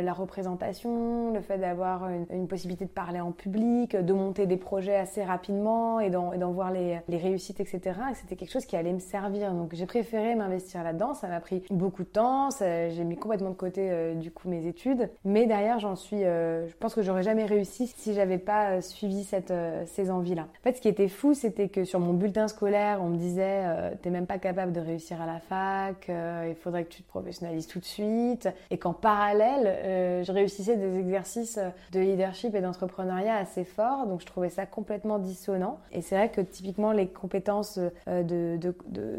la 0.00 0.12
représentation, 0.12 1.32
le 1.32 1.40
fait 1.40 1.58
d'avoir 1.58 2.08
une, 2.08 2.48
possibilité 2.48 2.84
de 2.84 2.90
parler 2.90 3.20
en 3.20 3.32
public, 3.32 3.96
de 3.96 4.12
monter 4.12 4.46
des 4.46 4.56
projets 4.56 4.96
assez 4.96 5.22
rapidement 5.22 6.00
et 6.00 6.10
d'en 6.10 6.52
voir 6.52 6.70
les, 6.70 7.00
réussites, 7.08 7.60
etc. 7.60 7.80
Et 8.10 8.14
c'était 8.14 8.36
quelque 8.36 8.50
chose 8.50 8.66
qui 8.66 8.76
allait 8.76 8.92
me 8.92 8.98
servir. 8.98 9.52
Donc 9.52 9.74
j'ai 9.74 9.86
préféré 9.86 10.34
m'investir 10.34 10.82
là-dedans. 10.82 11.14
Ça 11.14 11.28
m'a 11.28 11.40
pris 11.40 11.62
beaucoup 11.70 12.02
de 12.02 12.08
temps. 12.08 12.48
J'ai 12.60 13.04
mis 13.04 13.16
complètement 13.16 13.50
de 13.50 13.54
côté 13.54 13.88
euh, 13.90 14.14
du 14.14 14.30
coup 14.30 14.48
mes 14.48 14.66
études. 14.66 15.10
Mais 15.24 15.46
derrière, 15.46 15.78
j'en 15.78 15.96
suis. 15.96 16.20
je 16.20 16.76
pense 16.78 16.94
que 16.94 17.02
j'aurais 17.02 17.22
jamais 17.22 17.44
réussi 17.44 17.86
si 17.86 18.14
j'avais 18.14 18.38
pas 18.38 18.80
suivi 18.80 19.24
cette, 19.24 19.52
ces 19.86 20.10
envies-là. 20.10 20.42
En 20.42 20.62
fait, 20.62 20.76
ce 20.76 20.80
qui 20.80 20.88
était 20.88 21.08
fou, 21.08 21.34
c'était 21.34 21.68
que 21.68 21.84
sur 21.84 22.00
mon 22.00 22.12
bulletin 22.12 22.48
scolaire, 22.48 23.00
on 23.02 23.08
me 23.08 23.16
disait 23.16 23.64
t'es 24.02 24.10
même 24.10 24.26
pas 24.26 24.38
capable 24.38 24.72
de 24.72 24.80
réussir 24.80 25.20
à 25.20 25.26
la 25.26 25.38
fac. 25.38 26.08
il 26.08 26.54
faudrait 26.56 26.84
que 26.84 26.90
tu 26.90 27.02
te 27.02 27.08
professionnalises 27.08 27.66
tout 27.66 27.78
de 27.78 27.84
suite. 27.84 28.48
Et 28.70 28.78
qu'en 28.78 28.92
parallèle, 28.92 29.81
euh, 29.82 30.22
je 30.22 30.32
réussissais 30.32 30.76
des 30.76 30.98
exercices 30.98 31.58
de 31.92 32.00
leadership 32.00 32.54
et 32.54 32.60
d'entrepreneuriat 32.60 33.36
assez 33.36 33.64
forts. 33.64 34.06
Donc 34.06 34.20
je 34.20 34.26
trouvais 34.26 34.48
ça 34.48 34.66
complètement 34.66 35.18
dissonant. 35.18 35.78
Et 35.92 36.02
c'est 36.02 36.16
vrai 36.16 36.30
que 36.30 36.40
typiquement 36.40 36.92
les 36.92 37.08
compétences 37.08 37.78
euh, 38.08 38.22
de, 38.22 38.58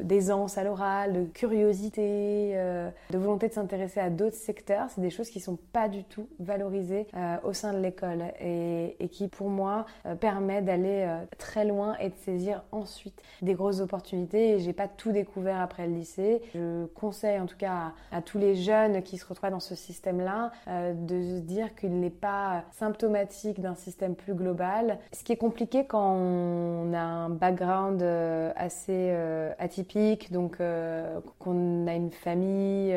d'aisance 0.04 0.58
à 0.58 0.64
l'oral, 0.64 1.14
de 1.14 1.24
curiosité, 1.26 2.54
euh, 2.56 2.90
de 3.12 3.18
volonté 3.18 3.48
de 3.48 3.54
s'intéresser 3.54 4.00
à 4.00 4.10
d'autres 4.10 4.36
secteurs, 4.36 4.88
c'est 4.90 5.02
des 5.02 5.10
choses 5.10 5.30
qui 5.30 5.40
sont 5.40 5.58
pas 5.72 5.88
du 5.88 6.04
tout 6.04 6.28
valorisées 6.40 7.08
au 7.44 7.54
sein 7.54 7.74
de 7.74 7.80
l'école 7.80 8.24
et, 8.40 8.96
et, 9.00 9.10
qui 9.10 9.28
pour 9.28 9.50
moi 9.50 9.86
permettent 10.20 10.66
d'aller 10.66 11.08
très 11.38 11.66
loin 11.66 11.96
et 12.00 12.10
de 12.10 12.16
saisir 12.16 12.64
ensuite 12.72 13.22
des 13.42 13.54
grosses 13.54 13.80
opportunités. 13.80 14.52
Et 14.52 14.60
j'ai 14.60 14.74
pas 14.74 14.88
tout 14.88 15.12
découvert 15.12 15.62
après 15.62 15.88
le 15.88 15.94
lycée. 15.94 16.42
Je 16.54 16.86
conseille 16.88 17.40
en 17.40 17.46
tout 17.46 17.58
cas 17.58 17.94
à, 18.12 18.22
tous 18.22 18.38
les 18.38 18.56
jeunes 18.56 19.02
qui 19.04 19.18
se 19.18 19.26
retrouvent 19.26 19.44
dans 19.50 19.60
ce 19.60 19.76
système-là 19.76 20.52
euh, 20.68 20.94
de 20.94 21.22
se 21.22 21.40
dire 21.40 21.76
qu'il 21.76 22.00
n'est 22.00 22.10
pas 22.10 22.64
symptomatique 22.72 23.60
d'un 23.60 23.76
système 23.76 24.16
plus 24.16 24.34
global. 24.34 25.00
Ce 25.12 25.24
qui 25.24 25.32
est 25.32 25.38
compliqué 25.38 25.86
quand 25.86 26.16
on 26.16 26.94
a 26.94 27.02
un 27.02 27.30
background 27.30 28.02
euh, 28.02 28.52
assez 28.56 29.10
euh, 29.12 29.52
atypique, 29.60 30.32
donc 30.32 30.58
qu'on 31.40 31.88
a 31.88 31.94
une 31.94 32.12
famille 32.12 32.96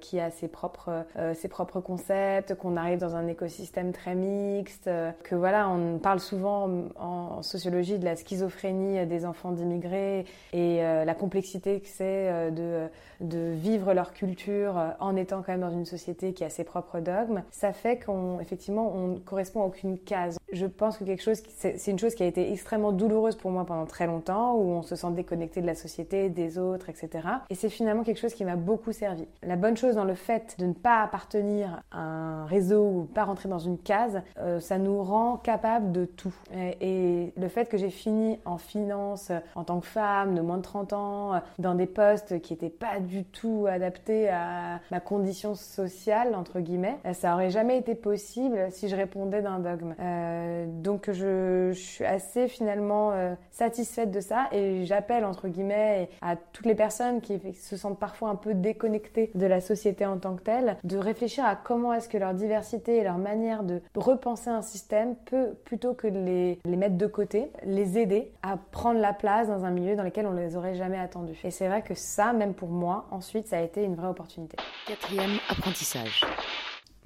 qui 0.00 0.20
a 0.20 0.30
ses 0.30 0.48
propres, 0.48 1.04
ses 1.34 1.48
propres 1.48 1.80
concepts, 1.80 2.54
qu'on 2.54 2.76
arrive 2.76 2.98
dans 2.98 3.16
un 3.16 3.26
écosystème 3.26 3.92
très 3.92 4.14
mixte, 4.14 4.90
que 5.22 5.34
voilà, 5.34 5.68
on 5.68 5.98
parle 5.98 6.20
souvent 6.20 6.68
en, 6.98 7.42
sociologie 7.42 7.98
de 7.98 8.04
la 8.04 8.16
schizophrénie 8.16 9.06
des 9.06 9.26
enfants 9.26 9.52
d'immigrés 9.52 10.24
et 10.52 10.78
la 10.82 11.14
complexité 11.14 11.80
que 11.80 11.88
c'est 11.88 12.50
de, 12.52 12.88
de 13.20 13.50
vivre 13.52 13.92
leur 13.94 14.12
culture 14.12 14.94
en 15.00 15.16
étant 15.16 15.42
quand 15.42 15.52
même 15.52 15.60
dans 15.60 15.70
une 15.70 15.86
société 15.86 16.32
qui 16.32 16.44
a 16.44 16.50
ses 16.50 16.64
propres 16.64 16.93
dogmes, 17.00 17.42
ça 17.50 17.72
fait 17.72 17.98
qu'on 17.98 18.40
effectivement 18.40 18.92
on 18.94 19.16
correspond 19.16 19.62
à 19.62 19.66
aucune 19.66 19.98
case. 19.98 20.38
Je 20.52 20.66
pense 20.66 20.98
que 20.98 21.04
quelque 21.04 21.22
chose, 21.22 21.42
c'est 21.56 21.90
une 21.90 21.98
chose 21.98 22.14
qui 22.14 22.22
a 22.22 22.26
été 22.26 22.52
extrêmement 22.52 22.92
douloureuse 22.92 23.34
pour 23.34 23.50
moi 23.50 23.64
pendant 23.64 23.86
très 23.86 24.06
longtemps, 24.06 24.54
où 24.54 24.70
on 24.70 24.82
se 24.82 24.94
sent 24.94 25.10
déconnecté 25.12 25.60
de 25.60 25.66
la 25.66 25.74
société, 25.74 26.28
des 26.28 26.58
autres, 26.58 26.90
etc. 26.90 27.26
Et 27.50 27.54
c'est 27.54 27.68
finalement 27.68 28.04
quelque 28.04 28.20
chose 28.20 28.34
qui 28.34 28.44
m'a 28.44 28.56
beaucoup 28.56 28.92
servi. 28.92 29.26
La 29.42 29.56
bonne 29.56 29.76
chose 29.76 29.96
dans 29.96 30.04
le 30.04 30.14
fait 30.14 30.54
de 30.58 30.66
ne 30.66 30.72
pas 30.72 31.02
appartenir 31.02 31.82
à 31.90 32.00
un 32.00 32.46
réseau 32.46 32.84
ou 32.84 33.08
pas 33.12 33.24
rentrer 33.24 33.48
dans 33.48 33.58
une 33.58 33.78
case, 33.78 34.22
euh, 34.38 34.60
ça 34.60 34.78
nous 34.78 35.02
rend 35.02 35.36
capable 35.38 35.92
de 35.92 36.04
tout. 36.04 36.34
Et, 36.80 37.32
le 37.36 37.48
fait 37.48 37.68
que 37.68 37.76
j'ai 37.76 37.90
fini 37.90 38.38
en 38.44 38.58
finance 38.58 39.32
en 39.54 39.64
tant 39.64 39.80
que 39.80 39.86
femme 39.86 40.34
de 40.34 40.40
moins 40.40 40.58
de 40.58 40.62
30 40.62 40.92
ans, 40.92 41.42
dans 41.58 41.74
des 41.74 41.86
postes 41.86 42.40
qui 42.40 42.52
n'étaient 42.52 42.70
pas 42.70 43.00
du 43.00 43.24
tout 43.24 43.66
adaptés 43.68 44.28
à 44.28 44.80
ma 44.90 45.00
condition 45.00 45.54
sociale, 45.54 46.34
entre 46.34 46.60
guillemets, 46.60 46.83
ça 47.12 47.34
aurait 47.34 47.50
jamais 47.50 47.78
été 47.78 47.94
possible 47.94 48.66
si 48.70 48.88
je 48.88 48.96
répondais 48.96 49.42
d'un 49.42 49.58
dogme. 49.58 49.94
Euh, 50.00 50.66
donc 50.68 51.10
je, 51.10 51.70
je, 51.72 51.78
suis 51.78 52.04
assez 52.04 52.48
finalement 52.48 53.12
euh, 53.12 53.34
satisfaite 53.50 54.10
de 54.10 54.20
ça 54.20 54.48
et 54.52 54.84
j'appelle 54.84 55.24
entre 55.24 55.48
guillemets 55.48 56.08
à 56.20 56.36
toutes 56.36 56.66
les 56.66 56.74
personnes 56.74 57.20
qui 57.20 57.40
se 57.54 57.76
sentent 57.76 57.98
parfois 57.98 58.30
un 58.30 58.34
peu 58.36 58.54
déconnectées 58.54 59.30
de 59.34 59.46
la 59.46 59.60
société 59.60 60.06
en 60.06 60.18
tant 60.18 60.34
que 60.34 60.42
telle, 60.42 60.76
de 60.84 60.98
réfléchir 60.98 61.44
à 61.44 61.56
comment 61.56 61.92
est-ce 61.92 62.08
que 62.08 62.18
leur 62.18 62.34
diversité 62.34 62.98
et 62.98 63.04
leur 63.04 63.18
manière 63.18 63.62
de 63.62 63.80
repenser 63.94 64.50
un 64.50 64.62
système 64.62 65.14
peut, 65.26 65.54
plutôt 65.64 65.94
que 65.94 66.08
de 66.08 66.18
les, 66.18 66.58
les 66.64 66.76
mettre 66.76 66.96
de 66.96 67.06
côté, 67.06 67.50
les 67.64 67.98
aider 67.98 68.32
à 68.42 68.56
prendre 68.56 69.00
la 69.00 69.12
place 69.12 69.48
dans 69.48 69.64
un 69.64 69.70
milieu 69.70 69.96
dans 69.96 70.02
lequel 70.02 70.26
on 70.26 70.32
les 70.32 70.56
aurait 70.56 70.74
jamais 70.74 70.98
attendus. 70.98 71.38
Et 71.44 71.50
c'est 71.50 71.68
vrai 71.68 71.82
que 71.82 71.94
ça, 71.94 72.32
même 72.32 72.54
pour 72.54 72.68
moi, 72.68 73.06
ensuite, 73.10 73.48
ça 73.48 73.58
a 73.58 73.60
été 73.60 73.82
une 73.82 73.94
vraie 73.94 74.08
opportunité. 74.08 74.56
Quatrième 74.86 75.38
apprentissage. 75.48 76.22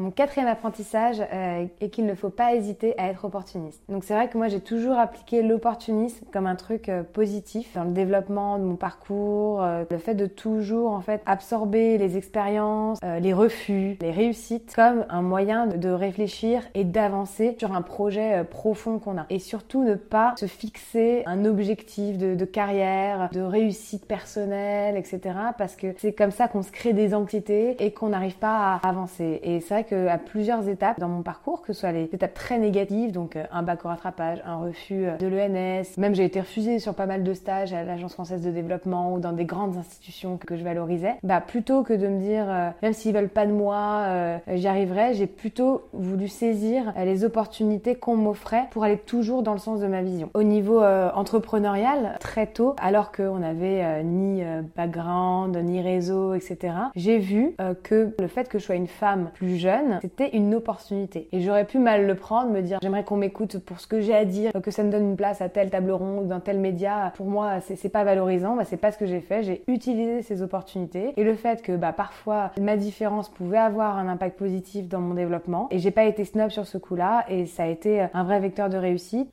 Mon 0.00 0.12
quatrième 0.12 0.46
apprentissage 0.46 1.20
euh, 1.20 1.66
est 1.80 1.88
qu'il 1.88 2.06
ne 2.06 2.14
faut 2.14 2.30
pas 2.30 2.54
hésiter 2.54 2.96
à 2.98 3.08
être 3.08 3.24
opportuniste. 3.24 3.82
Donc 3.88 4.04
c'est 4.04 4.14
vrai 4.14 4.28
que 4.28 4.38
moi 4.38 4.46
j'ai 4.46 4.60
toujours 4.60 4.96
appliqué 4.96 5.42
l'opportunisme 5.42 6.24
comme 6.32 6.46
un 6.46 6.54
truc 6.54 6.88
euh, 6.88 7.02
positif 7.02 7.74
dans 7.74 7.82
le 7.82 7.90
développement 7.90 8.60
de 8.60 8.62
mon 8.62 8.76
parcours, 8.76 9.60
euh, 9.60 9.82
le 9.90 9.98
fait 9.98 10.14
de 10.14 10.26
toujours 10.26 10.92
en 10.92 11.00
fait 11.00 11.20
absorber 11.26 11.98
les 11.98 12.16
expériences, 12.16 13.00
les 13.02 13.32
refus, 13.32 13.96
les 14.00 14.12
réussites 14.12 14.72
comme 14.76 15.04
un 15.08 15.22
moyen 15.22 15.66
de, 15.66 15.88
réfléchir 15.88 16.62
et 16.74 16.84
d'avancer 16.84 17.56
sur 17.58 17.72
un 17.72 17.82
projet 17.82 18.44
profond 18.44 19.00
qu'on 19.00 19.18
a. 19.18 19.26
Et 19.30 19.40
surtout 19.40 19.82
ne 19.82 19.96
pas 19.96 20.34
se 20.36 20.46
fixer 20.46 21.24
un 21.26 21.44
objectif 21.44 22.18
de, 22.18 22.36
de 22.36 22.44
carrière, 22.44 23.30
de 23.32 23.40
réussite 23.40 24.06
personnelle, 24.06 24.96
etc. 24.96 25.20
Parce 25.56 25.74
que 25.74 25.94
c'est 25.98 26.12
comme 26.12 26.30
ça 26.30 26.46
qu'on 26.46 26.62
se 26.62 26.70
crée 26.70 26.92
des 26.92 27.14
anxiétés 27.14 27.82
et 27.82 27.92
qu'on 27.92 28.10
n'arrive 28.10 28.36
pas 28.36 28.74
à 28.74 28.88
avancer. 28.88 29.40
Et 29.42 29.60
c'est 29.60 29.74
vrai 29.74 29.87
à 29.92 30.18
plusieurs 30.18 30.68
étapes 30.68 30.98
dans 30.98 31.08
mon 31.08 31.22
parcours, 31.22 31.62
que 31.62 31.72
ce 31.72 31.80
soit 31.80 31.92
les 31.92 32.04
étapes 32.04 32.34
très 32.34 32.58
négatives, 32.58 33.12
donc 33.12 33.36
euh, 33.36 33.44
un 33.52 33.62
bac 33.62 33.84
au 33.84 33.88
rattrapage, 33.88 34.42
un 34.44 34.56
refus 34.56 35.06
euh, 35.06 35.16
de 35.16 35.26
l'ENS, 35.26 35.98
même 35.98 36.14
j'ai 36.14 36.24
été 36.24 36.40
refusée 36.40 36.78
sur 36.78 36.94
pas 36.94 37.06
mal 37.06 37.22
de 37.22 37.32
stages 37.34 37.72
à 37.72 37.84
l'Agence 37.84 38.14
française 38.14 38.42
de 38.42 38.50
développement 38.50 39.14
ou 39.14 39.20
dans 39.20 39.32
des 39.32 39.44
grandes 39.44 39.76
institutions 39.76 40.38
que 40.38 40.56
je 40.56 40.64
valorisais, 40.64 41.16
bah 41.22 41.40
plutôt 41.40 41.82
que 41.82 41.92
de 41.92 42.08
me 42.08 42.20
dire 42.20 42.46
euh, 42.48 42.70
même 42.82 42.92
s'ils 42.92 43.14
veulent 43.14 43.28
pas 43.28 43.46
de 43.46 43.52
moi, 43.52 44.38
j'y 44.48 44.66
arriverai, 44.66 45.14
j'ai 45.14 45.26
plutôt 45.26 45.82
voulu 45.92 46.28
saisir 46.28 46.92
les 46.96 47.24
opportunités 47.24 47.94
qu'on 47.94 48.16
m'offrait 48.16 48.64
pour 48.70 48.84
aller 48.84 48.98
toujours 48.98 49.42
dans 49.42 49.52
le 49.52 49.58
sens 49.58 49.80
de 49.80 49.86
ma 49.86 50.02
vision. 50.02 50.30
Au 50.34 50.42
niveau 50.42 50.82
entrepreneurial, 50.82 52.16
très 52.20 52.46
tôt, 52.46 52.74
alors 52.80 53.12
qu'on 53.12 53.38
n'avait 53.38 54.02
ni 54.04 54.42
background, 54.76 55.56
ni 55.56 55.80
réseau, 55.80 56.34
etc., 56.34 56.74
j'ai 56.96 57.18
vu 57.18 57.54
que 57.82 58.14
le 58.18 58.28
fait 58.28 58.48
que 58.48 58.58
je 58.58 58.64
sois 58.64 58.74
une 58.74 58.86
femme 58.86 59.30
plus 59.34 59.56
jeune 59.56 59.77
c'était 60.00 60.36
une 60.36 60.54
opportunité. 60.54 61.28
Et 61.32 61.40
j'aurais 61.40 61.64
pu 61.64 61.78
mal 61.78 62.06
le 62.06 62.14
prendre, 62.14 62.50
me 62.50 62.60
dire 62.60 62.78
j'aimerais 62.82 63.04
qu'on 63.04 63.16
m'écoute 63.16 63.58
pour 63.58 63.80
ce 63.80 63.86
que 63.86 64.00
j'ai 64.00 64.14
à 64.14 64.24
dire, 64.24 64.52
que 64.62 64.70
ça 64.70 64.82
me 64.82 64.90
donne 64.90 65.10
une 65.10 65.16
place 65.16 65.40
à 65.40 65.48
tel 65.48 65.70
table 65.70 65.90
ronde 65.90 66.24
ou 66.24 66.28
dans 66.28 66.40
tel 66.40 66.58
média. 66.58 67.12
Pour 67.16 67.26
moi, 67.26 67.60
c'est 67.60 67.88
pas 67.88 68.04
valorisant. 68.04 68.56
Bah, 68.56 68.64
c'est 68.64 68.76
pas 68.76 68.92
ce 68.92 68.98
que 68.98 69.06
j'ai 69.06 69.20
fait. 69.20 69.42
J'ai 69.42 69.62
utilisé 69.66 70.22
ces 70.22 70.42
opportunités 70.42 71.12
et 71.16 71.24
le 71.24 71.34
fait 71.34 71.62
que 71.62 71.72
bah, 71.72 71.92
parfois 71.92 72.50
ma 72.60 72.76
différence 72.76 73.28
pouvait 73.28 73.58
avoir 73.58 73.98
un 73.98 74.08
impact 74.08 74.38
positif 74.38 74.88
dans 74.88 75.00
mon 75.00 75.14
développement. 75.14 75.68
Et 75.70 75.78
j'ai 75.78 75.90
pas 75.90 76.04
été 76.04 76.24
snob 76.24 76.50
sur 76.50 76.66
ce 76.66 76.78
coup-là 76.78 77.24
et 77.28 77.46
ça 77.46 77.64
a 77.64 77.66
été 77.66 78.06
un 78.12 78.24
vrai 78.24 78.40
vecteur 78.40 78.68
de 78.68 78.76
réussite. 78.76 79.30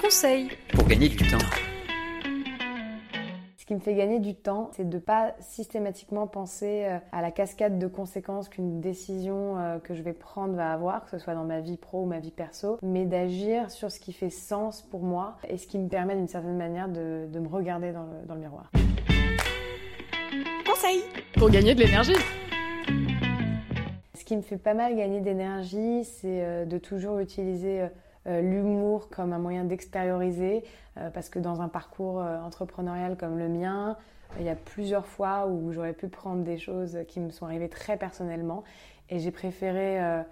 Conseil 0.00 0.48
pour 0.72 0.86
gagner 0.86 1.08
du 1.08 1.16
temps 1.16 1.67
qui 3.68 3.74
me 3.74 3.80
fait 3.80 3.92
gagner 3.92 4.18
du 4.18 4.34
temps, 4.34 4.70
c'est 4.72 4.88
de 4.88 4.96
ne 4.96 4.98
pas 4.98 5.34
systématiquement 5.40 6.26
penser 6.26 6.86
euh, 6.86 6.98
à 7.12 7.20
la 7.20 7.30
cascade 7.30 7.78
de 7.78 7.86
conséquences 7.86 8.48
qu'une 8.48 8.80
décision 8.80 9.58
euh, 9.58 9.78
que 9.78 9.94
je 9.94 10.00
vais 10.00 10.14
prendre 10.14 10.54
va 10.54 10.72
avoir, 10.72 11.04
que 11.04 11.10
ce 11.10 11.18
soit 11.18 11.34
dans 11.34 11.44
ma 11.44 11.60
vie 11.60 11.76
pro 11.76 12.04
ou 12.04 12.06
ma 12.06 12.18
vie 12.18 12.30
perso, 12.30 12.78
mais 12.80 13.04
d'agir 13.04 13.70
sur 13.70 13.90
ce 13.92 14.00
qui 14.00 14.14
fait 14.14 14.30
sens 14.30 14.80
pour 14.80 15.02
moi 15.02 15.36
et 15.46 15.58
ce 15.58 15.66
qui 15.66 15.78
me 15.78 15.86
permet 15.86 16.16
d'une 16.16 16.28
certaine 16.28 16.56
manière 16.56 16.88
de, 16.88 17.28
me 17.38 17.46
regarder 17.46 17.92
dans 17.92 18.04
le, 18.04 18.26
dans 18.26 18.36
le 18.36 18.40
miroir. 18.40 18.70
Conseil 20.64 21.02
pour 21.34 21.50
gagner 21.50 21.74
de 21.74 21.80
l'énergie. 21.82 22.16
Ce 24.14 24.24
qui 24.24 24.34
me 24.34 24.42
fait 24.42 24.56
pas 24.56 24.72
mal 24.72 24.96
gagner 24.96 25.20
d'énergie, 25.20 26.04
c'est 26.04 26.42
euh, 26.42 26.64
de 26.64 26.78
toujours 26.78 27.18
utiliser 27.18 27.86
l'humour 28.26 29.08
comme 29.08 29.32
un 29.32 29.38
moyen 29.38 29.64
d'extérioriser, 29.64 30.64
parce 31.14 31.28
que 31.28 31.38
dans 31.38 31.60
un 31.62 31.68
parcours 31.68 32.18
entrepreneurial 32.18 33.16
comme 33.16 33.38
le 33.38 33.48
mien, 33.48 33.96
il 34.38 34.44
y 34.44 34.48
a 34.48 34.54
plusieurs 34.54 35.06
fois 35.06 35.46
où 35.46 35.72
j'aurais 35.72 35.92
pu 35.92 36.08
prendre 36.08 36.44
des 36.44 36.58
choses 36.58 36.98
qui 37.08 37.20
me 37.20 37.30
sont 37.30 37.46
arrivées 37.46 37.68
très 37.68 37.96
personnellement 37.96 38.64
et 39.10 39.18
j'ai 39.18 39.30
préféré 39.30 40.00
euh, 40.00 40.22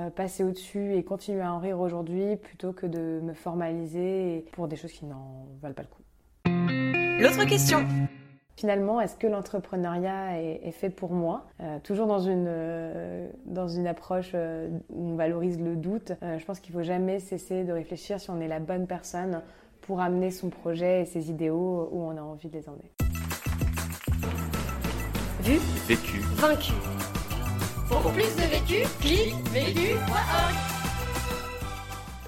euh, 0.00 0.10
passer 0.10 0.42
au-dessus 0.42 0.94
et 0.94 1.04
continuer 1.04 1.42
à 1.42 1.52
en 1.52 1.58
rire 1.58 1.80
aujourd'hui 1.80 2.36
plutôt 2.36 2.72
que 2.72 2.86
de 2.86 3.20
me 3.22 3.32
formaliser 3.32 4.44
pour 4.52 4.68
des 4.68 4.76
choses 4.76 4.92
qui 4.92 5.06
n'en 5.06 5.46
valent 5.62 5.74
pas 5.74 5.82
le 5.82 5.88
coup. 5.88 6.02
L'autre 7.22 7.44
question 7.46 7.86
Finalement, 8.56 9.00
est-ce 9.00 9.16
que 9.16 9.26
l'entrepreneuriat 9.26 10.40
est, 10.40 10.70
fait 10.70 10.90
pour 10.90 11.12
moi? 11.12 11.46
Euh, 11.60 11.78
Toujours 11.82 12.06
dans 12.06 12.20
une, 12.20 13.28
dans 13.46 13.66
une 13.68 13.86
approche 13.86 14.34
où 14.34 15.10
on 15.12 15.16
valorise 15.16 15.60
le 15.60 15.74
doute, 15.76 16.12
je 16.22 16.44
pense 16.44 16.60
qu'il 16.60 16.74
ne 16.74 16.80
faut 16.80 16.86
jamais 16.86 17.18
cesser 17.18 17.64
de 17.64 17.72
réfléchir 17.72 18.20
si 18.20 18.30
on 18.30 18.40
est 18.40 18.48
la 18.48 18.60
bonne 18.60 18.86
personne 18.86 19.42
pour 19.80 20.00
amener 20.00 20.30
son 20.30 20.50
projet 20.50 21.02
et 21.02 21.04
ses 21.04 21.30
idéaux 21.30 21.88
où 21.92 22.02
on 22.02 22.16
a 22.16 22.22
envie 22.22 22.48
de 22.48 22.56
les 22.56 22.68
emmener. 22.68 22.90
Vu 25.40 25.58
Vécu. 25.86 26.20
Vaincu. 26.36 26.72
Pour 27.88 28.10
plus 28.12 28.34
de 28.36 28.48
vécu, 28.48 28.88
clique 29.00 29.34
vécu.org. 29.50 30.54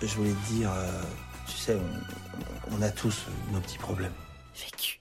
Je 0.02 0.14
voulais 0.16 0.32
te 0.32 0.52
dire, 0.52 0.70
euh, 0.70 1.02
tu 1.46 1.56
sais, 1.56 1.76
on, 1.76 2.76
on 2.78 2.82
a 2.82 2.90
tous 2.90 3.26
nos 3.52 3.60
petits 3.60 3.78
problèmes. 3.78 4.12
Vécu. 4.54 5.00